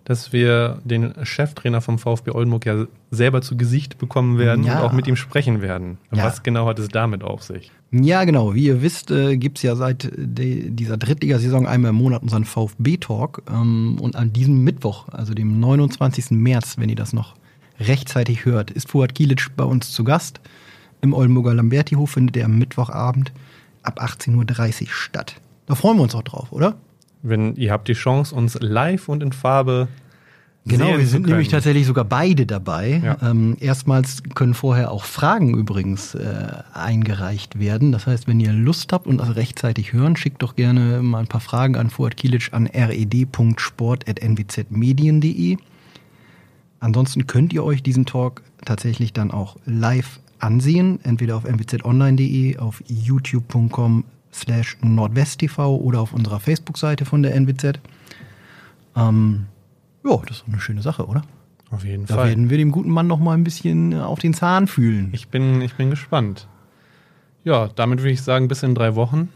[0.05, 4.79] dass wir den Cheftrainer vom VfB Oldenburg ja selber zu Gesicht bekommen werden Ja.
[4.81, 5.97] und auch mit ihm sprechen werden.
[6.13, 6.25] Ja.
[6.25, 7.73] Was genau hat es damit auf sich?
[7.91, 8.55] Ja, genau.
[8.55, 13.43] Wie ihr wisst, äh, gibt's ja seit de dieser Drittligasaison einmal im Monat unseren VfB-Talk.
[13.51, 16.33] Ähm, und an diesem Mittwoch, also dem 29.
[16.33, 17.35] März, wenn ihr das noch
[17.81, 20.41] rechtzeitig hört, ist Fuad Kilic bei uns zu Gast.
[21.01, 23.33] Im Oldenburger Lamberti-Hof findet er am Mittwochabend
[23.83, 25.37] ab 18.30 Uhr statt.
[25.67, 26.77] Da freuen wir uns auch drauf, oder?
[27.23, 29.89] Wenn ihr habt die Chance, uns live und in Farbe
[30.67, 33.03] Genau, sehen wir sind nämlich tatsächlich sogar beide dabei.
[33.05, 33.19] Ja.
[33.23, 37.93] Ähm, erstmals können vorher auch Fragen übrigens äh, eingereicht werden.
[37.93, 41.27] Das heißt, wenn ihr Lust habt und das rechtzeitig hören, schickt doch gerne mal ein
[41.27, 45.59] paar Fragen an Fuad Kilic an red.sport.nwzmedien.de.
[46.81, 52.83] Ansonsten könnt ihr euch diesen Talk tatsächlich dann auch live ansehen, entweder auf nwzonline.de, auf
[52.89, 54.05] youtube.com
[54.35, 57.79] slash nordwesttv oder auf unserer Facebook-Seite von der NWZ.
[58.97, 59.47] Ähm,
[60.05, 61.23] ja, das ist eine schöne Sache, oder?
[61.71, 62.29] Auf jeden Da Fall.
[62.29, 65.09] werden wir dem guten Mann noch mal ein bisschen äh, auf den Zahn fühlen.
[65.13, 66.47] Ich bin, ich bin gespannt.
[67.45, 69.29] Ja, damit würde ich sagen, bis in drei Wochen,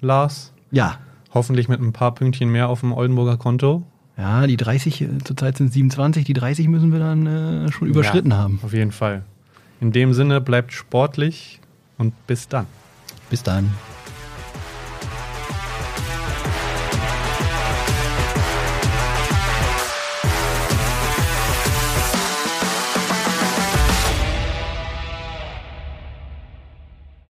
[0.00, 0.52] Lars.
[0.70, 0.98] ja,
[1.34, 3.84] Hoffentlich mit ein paar Pünktchen mehr auf dem Oldenburger Konto.
[4.18, 7.88] ja, die 30, äh, zurzeit sind es 27, die 30 müssen wir dann äh, schon
[7.88, 8.60] überschritten ja, haben.
[8.62, 9.22] Auf jeden Fall.
[9.80, 11.60] In dem Sinne, bleibt sportlich
[11.98, 12.66] und bis dann.
[13.30, 13.70] Bis dann.